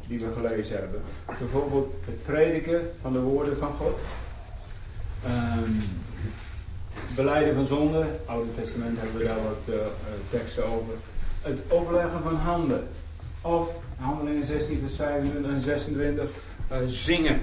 die 0.07 0.21
we 0.21 0.33
gelezen 0.33 0.77
hebben. 0.77 1.01
Bijvoorbeeld 1.39 1.95
het 2.05 2.23
prediken 2.23 2.91
van 3.01 3.13
de 3.13 3.21
woorden 3.21 3.57
van 3.57 3.73
God. 3.73 3.99
Um, 5.27 5.79
beleiden 7.17 7.55
van 7.55 7.67
zonde. 7.67 8.05
Oude 8.27 8.55
Testament 8.55 8.99
hebben 9.01 9.19
we 9.19 9.25
daar 9.25 9.43
wat 9.43 9.75
uh, 9.75 9.75
teksten 10.31 10.65
over. 10.65 10.95
Het 11.43 11.59
opleggen 11.69 12.23
van 12.23 12.35
handen. 12.37 12.89
Of, 13.41 13.79
handelingen 13.99 14.47
16 14.47 14.81
vers 14.81 14.95
25 14.95 15.51
en 15.51 15.61
26, 15.61 16.31
uh, 16.73 16.79
zingen. 16.87 17.41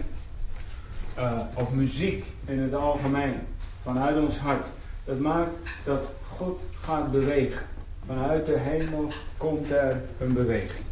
Of 1.54 1.72
muziek 1.72 2.26
in 2.46 2.60
het 2.60 2.74
algemeen. 2.74 3.36
Vanuit 3.84 4.18
ons 4.18 4.38
hart. 4.38 4.66
Dat 5.04 5.20
maakt 5.20 5.52
dat 5.84 6.04
God 6.38 6.62
gaat 6.82 7.12
bewegen. 7.12 7.75
Vanuit 8.08 8.46
de 8.46 8.58
hemel 8.58 9.08
komt 9.38 9.72
er 9.72 10.02
een 10.20 10.34
beweging. 10.34 10.86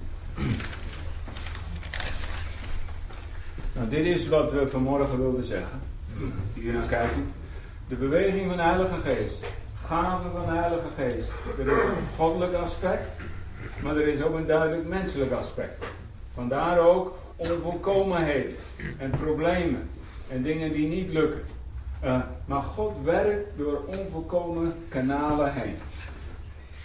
Nou, 3.74 3.90
dit 3.90 4.06
is 4.06 4.28
wat 4.28 4.52
we 4.52 4.68
vanmorgen 4.68 5.18
wilden 5.18 5.44
zeggen. 5.44 5.80
Naar 6.54 6.88
kijken. 6.88 7.32
De 7.88 7.96
beweging 7.96 8.48
van 8.48 8.58
de 8.58 8.64
Heilige 8.64 8.96
Geest. 9.04 9.54
Gaven 9.76 10.32
van 10.32 10.46
de 10.46 10.60
Heilige 10.60 10.88
Geest. 10.96 11.32
Er 11.60 11.78
is 11.78 11.84
een 11.84 12.16
goddelijk 12.18 12.54
aspect, 12.54 13.08
maar 13.82 13.96
er 13.96 14.08
is 14.08 14.22
ook 14.22 14.36
een 14.36 14.48
duidelijk 14.48 14.88
menselijk 14.88 15.32
aspect. 15.32 15.86
Vandaar 16.34 16.80
ook 16.80 17.18
onvolkomenheden 17.36 18.56
en 18.98 19.10
problemen 19.10 19.90
en 20.30 20.44
dingen 20.44 20.72
die 20.72 20.88
niet 20.88 21.10
lukken. 21.10 21.42
Uh, 22.04 22.20
maar 22.46 22.62
God 22.62 22.98
werkt 23.04 23.58
door 23.58 23.82
onvolkomen 23.86 24.74
kanalen 24.90 25.54
heen. 25.54 25.76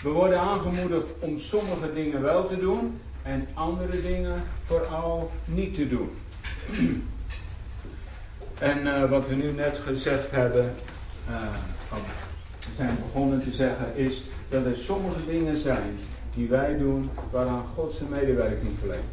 We 0.03 0.09
worden 0.09 0.41
aangemoedigd 0.41 1.07
om 1.19 1.39
sommige 1.39 1.93
dingen 1.93 2.23
wel 2.23 2.49
te 2.49 2.59
doen 2.59 3.01
en 3.23 3.49
andere 3.55 4.03
dingen 4.03 4.43
vooral 4.65 5.31
niet 5.45 5.75
te 5.75 5.89
doen. 5.89 6.11
En 8.59 8.87
uh, 8.87 9.11
wat 9.11 9.29
we 9.29 9.35
nu 9.35 9.53
net 9.53 9.79
gezegd 9.79 10.31
hebben, 10.31 10.75
uh, 11.29 11.37
we 11.91 12.75
zijn 12.75 12.97
begonnen 13.03 13.43
te 13.43 13.53
zeggen, 13.53 13.97
is 13.97 14.25
dat 14.49 14.65
er 14.65 14.77
sommige 14.77 15.27
dingen 15.27 15.57
zijn 15.57 15.99
die 16.35 16.49
wij 16.49 16.79
doen 16.79 17.11
waaraan 17.31 17.65
God 17.75 17.93
zijn 17.93 18.09
medewerking 18.11 18.79
verleent. 18.79 19.05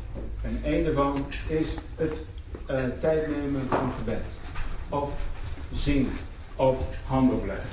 En 0.42 0.60
een 0.64 0.84
daarvan 0.84 1.26
is 1.48 1.68
het 1.96 2.14
uh, 2.72 2.84
tijd 3.00 3.28
nemen 3.28 3.68
van 3.68 3.92
gebed. 3.98 4.26
Of 4.90 5.20
zingen. 5.74 6.14
Of 6.56 6.88
handopleggen. 7.06 7.70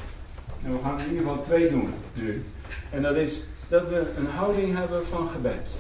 En 0.65 0.73
we 0.73 0.79
gaan 0.83 1.01
in 1.01 1.09
ieder 1.11 1.27
geval 1.27 1.45
twee 1.45 1.71
doen 1.71 1.95
nu. 2.15 2.45
En 2.91 3.03
dat 3.03 3.17
is 3.17 3.43
dat 3.69 3.89
we 3.89 4.13
een 4.17 4.27
houding 4.27 4.77
hebben 4.77 5.07
van 5.07 5.29
gebed. 5.29 5.75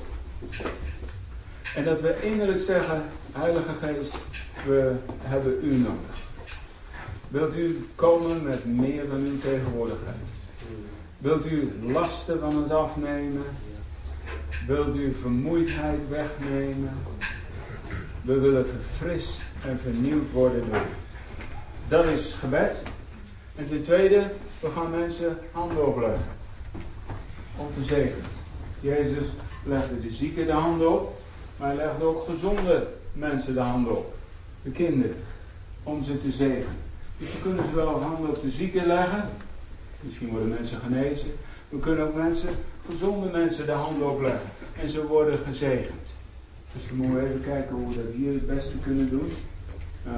En 1.74 1.84
dat 1.84 2.00
we 2.00 2.22
innerlijk 2.22 2.60
zeggen, 2.60 3.02
Heilige 3.32 3.72
Geest, 3.80 4.16
we 4.66 4.92
hebben 5.22 5.58
u 5.62 5.76
nodig. 5.76 6.16
Wilt 7.28 7.54
u 7.54 7.86
komen 7.94 8.42
met 8.42 8.64
meer 8.64 9.06
van 9.08 9.18
uw 9.18 9.38
tegenwoordigheid? 9.38 10.16
Wilt 11.18 11.46
u 11.46 11.72
lasten 11.82 12.40
van 12.40 12.62
ons 12.62 12.70
afnemen? 12.70 13.44
Wilt 14.66 14.96
u 14.96 15.14
vermoeidheid 15.20 16.08
wegnemen? 16.08 16.90
We 18.22 18.38
willen 18.38 18.66
verfrist 18.66 19.42
en 19.66 19.78
vernieuwd 19.78 20.32
worden 20.32 20.62
door. 20.70 20.86
Dat 21.88 22.04
is 22.04 22.34
gebed. 22.40 22.76
En 23.56 23.68
ten 23.68 23.82
tweede, 23.82 24.22
we 24.60 24.70
gaan 24.70 24.90
mensen 24.90 25.38
handen 25.52 25.86
opleggen. 25.86 26.40
Om 27.56 27.66
te 27.74 27.82
zegenen. 27.82 28.30
Jezus 28.80 29.26
legde 29.64 30.00
de 30.00 30.10
zieken 30.10 30.46
de 30.46 30.52
handen 30.52 30.92
op. 30.92 31.20
Maar 31.56 31.68
hij 31.68 31.76
legde 31.76 32.04
ook 32.04 32.24
gezonde 32.24 32.86
mensen 33.12 33.54
de 33.54 33.60
handen 33.60 33.96
op. 33.96 34.14
De 34.62 34.70
kinderen. 34.70 35.16
Om 35.82 36.02
ze 36.02 36.20
te 36.22 36.32
zegenen. 36.32 36.80
Dus 37.18 37.32
we 37.32 37.40
kunnen 37.42 37.64
ze 37.64 37.74
wel 37.74 38.00
handen 38.00 38.30
op 38.30 38.42
de 38.42 38.50
zieken 38.50 38.86
leggen. 38.86 39.28
Misschien 40.00 40.28
worden 40.28 40.48
mensen 40.48 40.80
genezen. 40.80 41.28
We 41.68 41.78
kunnen 41.78 42.06
ook 42.06 42.14
mensen, 42.14 42.48
gezonde 42.90 43.30
mensen 43.30 43.66
de 43.66 43.72
handen 43.72 44.10
opleggen. 44.10 44.50
En 44.80 44.88
ze 44.88 45.06
worden 45.06 45.38
gezegend. 45.38 46.00
Dus 46.72 46.82
dan 46.88 46.96
moeten 46.96 47.22
we 47.22 47.28
even 47.28 47.44
kijken 47.44 47.76
hoe 47.76 47.88
we 47.88 47.94
dat 47.94 48.14
hier 48.14 48.32
het 48.32 48.46
beste 48.46 48.78
kunnen 48.78 49.10
doen. 49.10 49.32
Uh, 50.06 50.12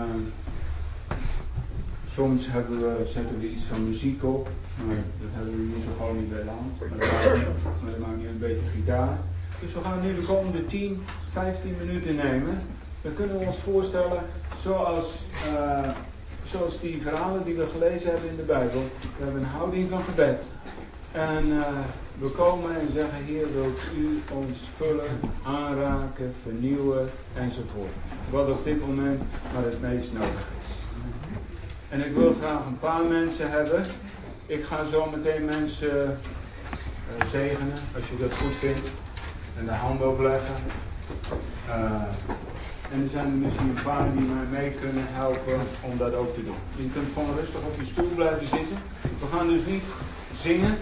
soms 2.15 2.47
hebben 2.47 2.79
we, 2.79 3.05
zetten 3.07 3.41
we 3.41 3.51
iets 3.51 3.65
van 3.65 3.89
muziek 3.89 4.25
op. 4.25 4.49
Maar 4.87 4.97
dat 5.21 5.31
hebben 5.33 5.57
we 5.57 5.63
hier 5.63 5.85
zo 5.85 5.91
gewoon 5.99 6.17
niet 6.17 6.31
bij 6.31 6.43
de 6.43 6.49
hand. 6.49 6.73
Maar 6.81 7.91
dat 7.91 7.99
maakt 7.99 8.17
niet 8.17 8.27
een 8.27 8.39
beetje 8.39 8.69
gitaar. 8.75 9.19
Dus 9.61 9.73
we 9.73 9.81
gaan 9.81 10.01
nu 10.03 10.15
de 10.15 10.27
komende 10.27 10.67
10, 10.67 11.03
15 11.29 11.77
minuten 11.79 12.15
nemen. 12.15 12.59
Dan 13.03 13.15
kunnen 13.15 13.39
we 13.39 13.47
ons 13.47 13.57
voorstellen, 13.57 14.23
zoals, 14.61 15.07
uh, 15.53 15.89
zoals 16.45 16.81
die 16.81 17.03
verhalen 17.03 17.45
die 17.45 17.55
we 17.55 17.67
gelezen 17.67 18.11
hebben 18.11 18.29
in 18.29 18.37
de 18.37 18.43
Bijbel. 18.43 18.83
We 19.17 19.25
hebben 19.25 19.41
een 19.43 19.49
houding 19.49 19.89
van 19.89 20.03
gebed. 20.03 20.45
En 21.13 21.47
uh, 21.47 21.63
we 22.19 22.29
komen 22.29 22.71
en 22.81 22.93
zeggen, 22.93 23.25
Heer, 23.25 23.47
wilt 23.55 23.81
u 23.97 24.23
ons 24.33 24.59
vullen, 24.77 25.13
aanraken, 25.43 26.35
vernieuwen 26.43 27.11
enzovoort. 27.35 27.93
Wat 28.31 28.49
op 28.49 28.65
dit 28.65 28.87
moment 28.87 29.23
maar 29.55 29.65
het 29.65 29.81
meest 29.81 30.13
nodig. 30.13 30.54
En 31.95 32.05
ik 32.05 32.15
wil 32.15 32.35
graag 32.41 32.67
een 32.67 32.79
paar 32.79 33.05
mensen 33.05 33.51
hebben. 33.51 33.85
Ik 34.47 34.65
ga 34.65 34.85
zo 34.85 35.11
meteen 35.17 35.45
mensen 35.45 35.97
uh, 35.97 37.31
zegenen, 37.31 37.79
als 37.97 38.09
je 38.09 38.17
dat 38.19 38.33
goed 38.33 38.55
vindt 38.59 38.91
en 39.59 39.65
de 39.65 39.73
hand 39.73 40.03
opleggen. 40.03 40.55
Uh, 41.69 41.75
en 42.93 43.03
er 43.03 43.11
zijn 43.11 43.27
er 43.27 43.39
misschien 43.45 43.69
een 43.69 43.83
paar 43.83 44.13
die 44.13 44.27
mij 44.27 44.61
mee 44.61 44.71
kunnen 44.71 45.05
helpen 45.07 45.61
om 45.81 45.99
dat 45.99 46.15
ook 46.15 46.35
te 46.35 46.45
doen. 46.45 46.61
Je 46.77 46.91
kunt 46.95 47.13
gewoon 47.15 47.37
rustig 47.39 47.61
op 47.61 47.75
je 47.79 47.87
stoel 47.87 48.15
blijven 48.15 48.47
zitten. 48.47 48.77
We 49.21 49.37
gaan 49.37 49.49
dus 49.49 49.67
niet 49.67 49.85
zingen, 50.37 50.79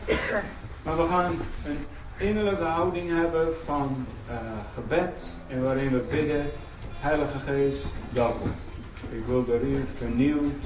maar 0.82 0.96
we 0.96 1.06
gaan 1.08 1.32
een 1.64 1.78
innerlijke 2.26 2.64
houding 2.64 3.10
hebben 3.10 3.56
van 3.64 4.06
uh, 4.30 4.36
gebed 4.74 5.34
en 5.48 5.62
waarin 5.62 5.90
we 5.90 6.04
bidden, 6.10 6.44
Heilige 6.98 7.38
Geest, 7.38 7.86
welkom. 8.12 8.52
Ik 9.10 9.24
wil 9.26 9.44
door 9.44 9.60
u 9.60 9.84
vernieuwd 9.94 10.64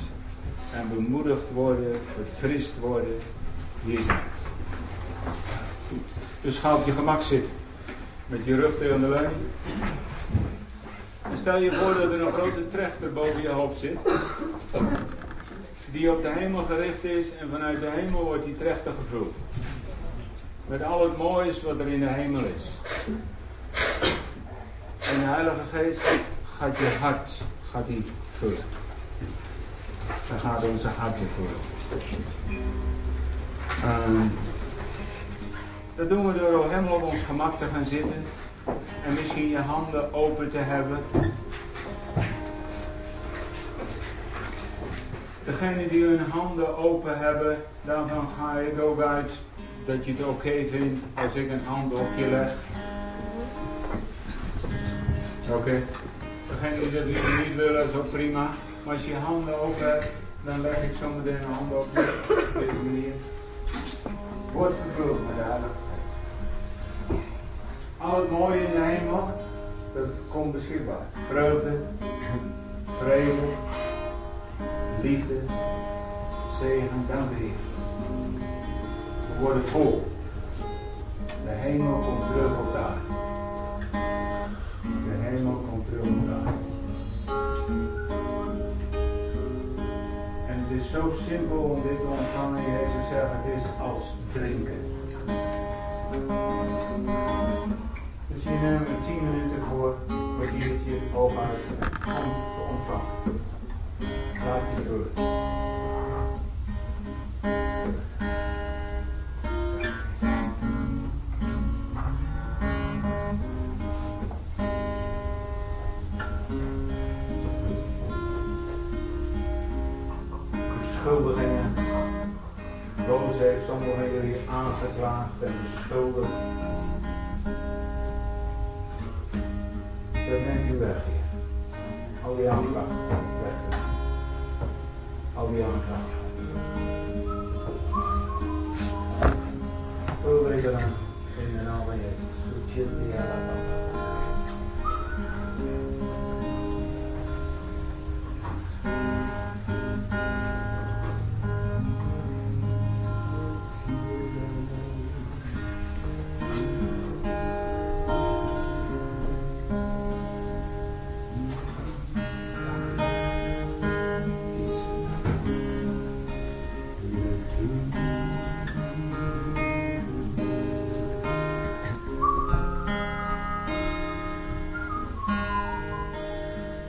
en 0.72 0.88
bemoedigd 0.94 1.50
worden, 1.52 2.00
verfrist 2.14 2.78
worden. 2.78 3.18
Hier 3.84 4.02
zijn. 4.02 4.18
Dus 6.40 6.58
ga 6.58 6.74
op 6.74 6.86
je 6.86 6.92
gemak 6.92 7.22
zitten. 7.22 7.50
Met 8.26 8.44
je 8.44 8.54
rug 8.54 8.78
tegen 8.78 9.00
de 9.00 9.08
leuning. 9.08 9.42
En 11.22 11.38
stel 11.38 11.58
je 11.58 11.72
voor 11.72 11.94
dat 11.94 12.12
er 12.12 12.20
een 12.20 12.32
grote 12.32 12.68
trechter 12.68 13.12
boven 13.12 13.42
je 13.42 13.48
hoofd 13.48 13.78
zit. 13.78 13.98
die 15.92 16.10
op 16.10 16.22
de 16.22 16.32
hemel 16.32 16.62
gericht 16.62 17.04
is 17.04 17.36
en 17.36 17.48
vanuit 17.50 17.80
de 17.80 17.90
hemel 17.90 18.24
wordt 18.24 18.44
die 18.44 18.56
trechter 18.56 18.92
gevuld. 18.92 19.34
Met 20.66 20.82
al 20.82 21.02
het 21.02 21.16
moois 21.16 21.62
wat 21.62 21.80
er 21.80 21.88
in 21.88 22.00
de 22.00 22.06
hemel 22.06 22.42
is. 22.54 22.70
En 25.00 25.20
de 25.20 25.26
Heilige 25.26 25.62
Geest 25.72 26.00
gaat 26.58 26.78
je 26.78 26.96
hart 27.00 27.42
gaat 27.70 27.86
die 27.86 28.04
vullen. 28.30 28.64
Hij 30.28 30.38
gaat 30.38 30.64
onze 30.64 30.88
harten 30.88 31.26
vullen. 31.34 31.60
Ehm, 33.82 34.28
dat 35.96 36.08
doen 36.08 36.32
we 36.32 36.38
door 36.38 36.70
helemaal 36.70 36.94
op 36.94 37.02
ons 37.02 37.22
gemak 37.22 37.58
te 37.58 37.66
gaan 37.66 37.84
zitten. 37.84 38.24
En 39.06 39.14
misschien 39.14 39.48
je 39.48 39.58
handen 39.58 40.14
open 40.14 40.50
te 40.50 40.58
hebben. 40.58 40.98
Degene 45.44 45.88
die 45.88 46.04
hun 46.04 46.30
handen 46.30 46.76
open 46.76 47.18
hebben, 47.18 47.56
daarvan 47.82 48.28
ga 48.38 48.58
ik 48.58 48.80
ook 48.80 49.00
uit 49.00 49.32
dat 49.86 50.04
je 50.04 50.12
het 50.16 50.26
oké 50.26 50.66
vindt 50.66 51.00
als 51.14 51.34
ik 51.34 51.50
een 51.50 51.64
hand 51.64 51.92
op 51.92 52.08
je 52.16 52.26
leg. 52.30 52.52
Oké. 55.50 55.82
Degene 56.48 56.80
die 56.80 56.90
dat 56.90 57.04
niet 57.04 57.56
willen, 57.56 57.88
is 57.88 57.94
ook 57.94 58.10
prima. 58.10 58.50
Als 58.86 59.04
je 59.04 59.10
je 59.10 59.16
handen 59.16 59.60
open 59.60 59.98
dan 60.44 60.60
leg 60.60 60.82
ik 60.82 60.92
zo 61.00 61.08
meteen 61.08 61.34
een 61.34 61.52
hand 61.52 61.72
op 61.72 61.86
deze 61.94 62.82
manier. 62.84 63.12
Wordt 64.52 64.74
gevuld 64.86 65.18
met 65.26 65.36
de. 65.36 65.68
Al 67.98 68.20
het 68.20 68.30
mooie 68.30 68.60
in 68.60 68.70
de 68.70 68.86
hemel, 68.86 69.30
dat 69.94 70.06
komt 70.30 70.52
beschikbaar. 70.52 71.06
Vreugde, 71.28 71.78
vrede, 72.98 73.48
liefde, 75.02 75.34
zegen, 76.60 77.06
dank 77.08 77.30
Heer. 77.32 77.50
We 79.32 79.40
worden 79.40 79.66
vol. 79.66 80.12
De 81.44 81.50
hemel 81.50 81.98
komt 81.98 82.26
terug 82.32 82.58
op 82.58 82.72
daar. 82.72 82.96
De 84.82 85.16
hemel 85.20 85.64
komt 85.70 85.75
is 90.86 90.92
zo 90.92 91.12
simpel 91.28 91.56
om 91.56 91.82
dit 91.82 91.96
te 91.96 92.06
ontvangen. 92.06 92.62
Jezus 92.62 93.08
zegt, 93.08 93.30
het 93.30 93.62
is 93.62 93.64
als 93.80 94.02
drinken. 94.32 94.80
Dus 98.28 98.44
hier 98.44 98.60
nemen 98.60 98.80
we 98.80 98.94
10 99.06 99.30
minuten 99.30 99.62
voor 99.62 99.96
een 100.08 100.34
kwartiertje 100.36 100.98
hooguit 101.12 101.58
om 102.06 102.32
te 102.54 102.62
ontvangen. 102.70 103.40
Laat 104.44 104.60
je 104.76 104.82
vullen. 104.86 105.10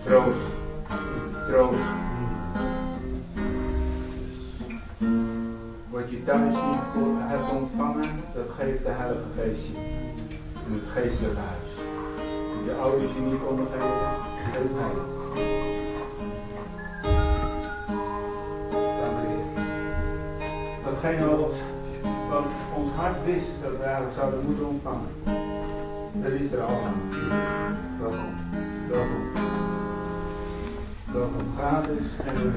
Troost. 0.07 0.47
Troost. 1.47 1.89
Wat 5.89 6.09
je 6.09 6.23
thuis 6.23 6.53
niet 6.53 7.03
hebt 7.17 7.51
ontvangen, 7.51 8.09
dat 8.35 8.49
geeft 8.57 8.83
de 8.83 8.89
Heilige 8.89 9.29
Geest 9.37 9.61
je. 9.65 9.73
In 10.67 10.73
het 10.73 10.89
geestelijke 10.93 11.39
huis. 11.39 11.71
Je 12.65 12.73
ouders 12.81 13.13
je 13.13 13.19
niet 13.19 13.43
konden 13.45 13.65
geven, 13.65 13.87
geeft 14.53 14.73
hij. 14.79 14.95
Datgene 20.83 21.25
wat, 21.37 21.55
wat 22.29 22.45
ons 22.75 22.89
hart 22.95 23.25
wist 23.25 23.63
dat 23.63 23.77
we 23.77 23.83
eigenlijk 23.83 24.15
zouden 24.15 24.45
moeten 24.45 24.67
ontvangen. 24.67 25.09
Dat 26.13 26.31
is 26.31 26.51
er 26.51 26.61
al 26.61 26.75
aan. 26.85 27.01
Welkom. 27.99 28.35
Welkom. 28.89 29.16
Welkom 31.17 31.53
gratis 31.57 32.07
en 32.25 32.35
door 32.35 32.51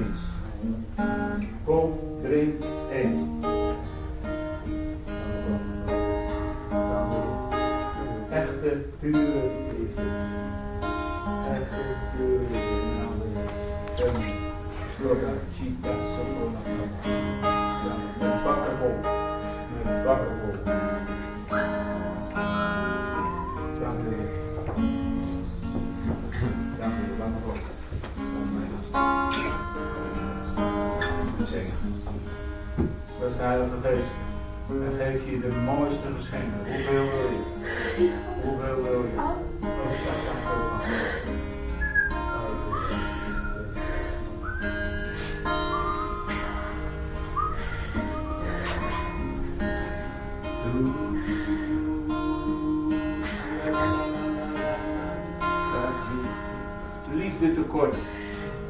Liefde 57.12 57.55
tekort. 57.55 57.97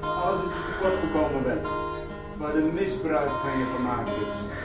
Als 0.00 0.40
je 0.40 0.48
tekort 0.66 0.94
gekomen 1.00 1.42
bent, 1.42 1.66
waar 2.38 2.52
de 2.52 2.70
misbruik 2.74 3.28
van 3.28 3.58
je 3.58 3.64
gemaakt 3.76 4.08
is. 4.08 4.58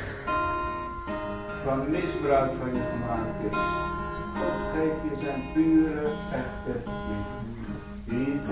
Waar 1.65 1.77
misbruik 1.89 2.53
van 2.53 2.73
je 2.73 2.81
gemaakt 2.91 3.35
is. 3.51 3.57
God 4.37 4.59
geeft 4.73 5.01
je 5.09 5.25
zijn 5.25 5.43
pure, 5.53 6.07
echte 6.31 6.91
liefde. 7.09 7.53
Is 8.05 8.47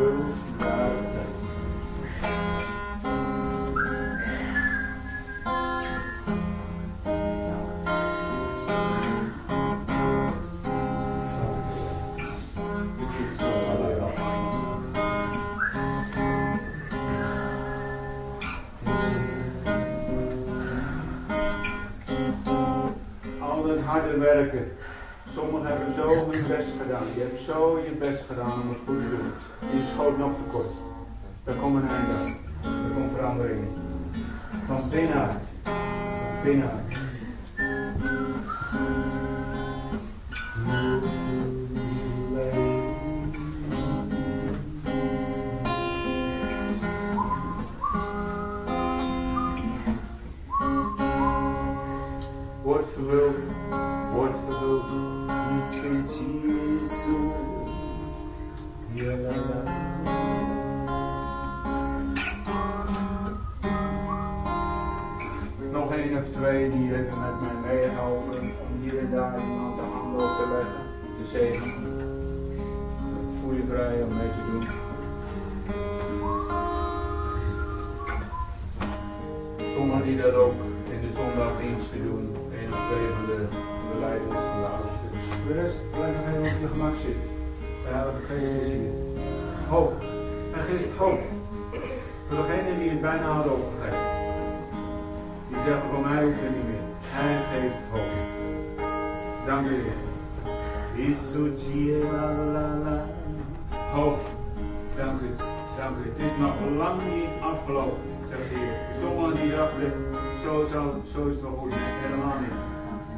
alle 0.00 0.39
Isuchi 101.20 102.00
la 102.00 102.32
la 102.54 102.66
la. 102.84 102.96
Hoop. 103.92 104.18
Dank 104.96 105.20
u. 105.20 105.26
Dank 105.76 105.96
u. 105.98 106.08
Het 106.08 106.18
is 106.18 106.36
nog 106.38 106.54
lang 106.78 107.02
niet 107.02 107.28
afgelopen, 107.42 107.98
zegt 108.28 108.48
de 108.48 108.54
Heer. 108.54 109.34
Die 109.34 109.50
dachten, 109.56 109.92
zo, 110.44 110.64
zal, 110.72 110.94
zo 111.12 111.26
is 111.26 111.34
het 111.34 111.42
wel 111.42 111.52
goed. 111.52 111.72
Helemaal 111.76 112.38
niet. 112.40 112.56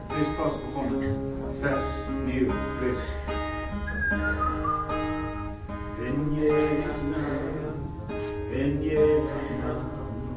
Het 0.07 0.27
is 0.27 0.35
pas 0.37 0.53
begonnen. 0.65 1.03
Vers, 1.61 1.85
nieuw, 2.25 2.51
fris. 2.77 3.03
In 6.07 6.35
Jezus' 6.35 7.03
naam, 7.13 7.77
in 8.51 8.83
Jezus' 8.83 9.49
naam, 9.63 9.85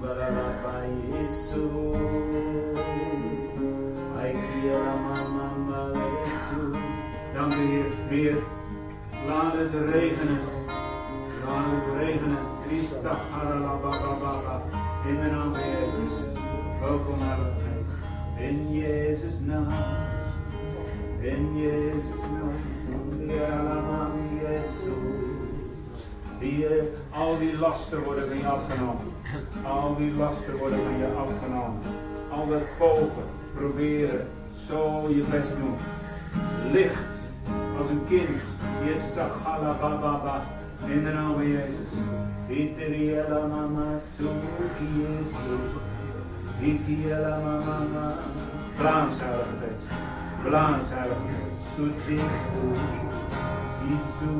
Barababa 0.01 0.83
Jesu. 1.09 2.04
Dank 7.35 7.53
u 7.53 7.55
Heer, 7.55 7.85
weer. 8.09 8.35
Laat 9.27 9.53
het 9.53 9.91
regenen. 9.91 10.39
Laat 11.45 11.71
het 11.71 11.97
regenen. 11.97 12.37
Christa 12.67 13.17
Haralababa. 13.31 14.61
In 15.07 15.15
de 15.15 15.29
naam 15.31 15.53
van 15.53 15.69
Jezus. 15.69 16.13
Welkom 16.81 17.19
Geest. 17.19 17.91
In 18.37 18.73
Jezus' 18.73 19.39
naam. 19.39 19.67
In 21.19 21.57
Jezus' 21.57 22.25
naam. 22.31 23.27
Ja, 23.27 24.11
Jezus. 24.41 24.85
Heer, 26.39 26.83
al 27.09 27.37
die 27.37 27.57
lasten 27.57 28.03
worden 28.03 28.27
van 28.27 28.37
je 28.37 28.47
afgenomen. 28.47 29.13
Al 29.63 29.95
die 29.95 30.13
lasten 30.13 30.57
worden 30.57 30.79
van 30.79 30.97
je 30.97 31.07
afgenomen. 31.07 31.81
Al 32.31 32.47
dat 32.47 32.77
pogen, 32.77 33.25
proberen, 33.53 34.27
zo 34.67 35.07
je 35.09 35.23
best 35.31 35.57
doen. 35.57 35.75
Licht 36.71 37.14
als 37.77 37.89
een 37.89 38.03
kind. 38.07 38.29
Yesachalababa. 38.85 40.41
In 40.85 41.03
de 41.03 41.11
naam 41.11 41.33
van 41.33 41.47
Jezus. 41.47 41.91
Iteriela 42.49 43.47
mama 43.47 43.97
suki 43.97 44.87
Jesu. 45.01 45.57
Ikiela 46.59 47.37
mama. 47.39 48.13
Blaas, 48.77 49.13
Heilige 49.19 49.55
Geest. 49.59 49.85
Blaas, 50.43 50.89
Heilige 50.89 51.21
Geest. 51.27 51.55
Sujifu. 51.75 52.63
Isu. 53.95 54.33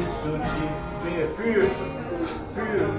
Isso 0.00 0.30
de 0.32 0.38
ver, 1.02 1.26
vuur, 1.36 1.68
vuur, 2.54 2.90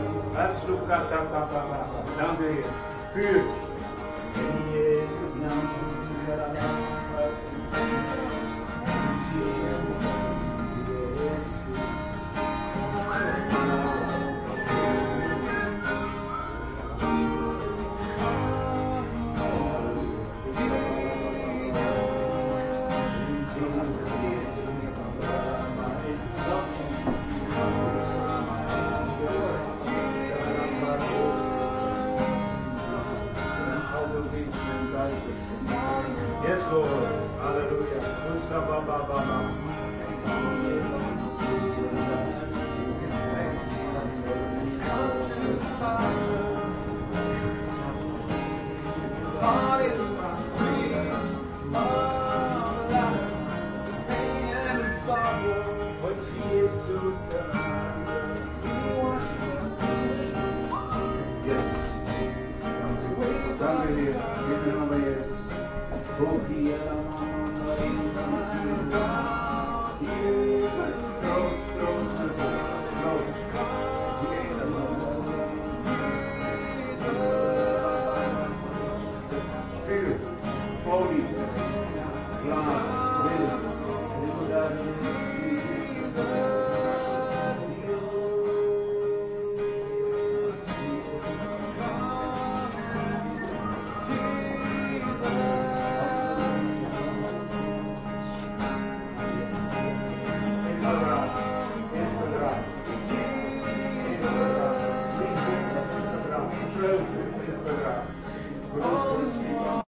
asukata 0.44 1.20
papa, 1.32 1.86
dank 2.18 2.40
u 2.40 2.44
Heer, 3.14 3.44
vuur, 4.34 4.79
in 5.52 5.62
Jezus 6.28 6.89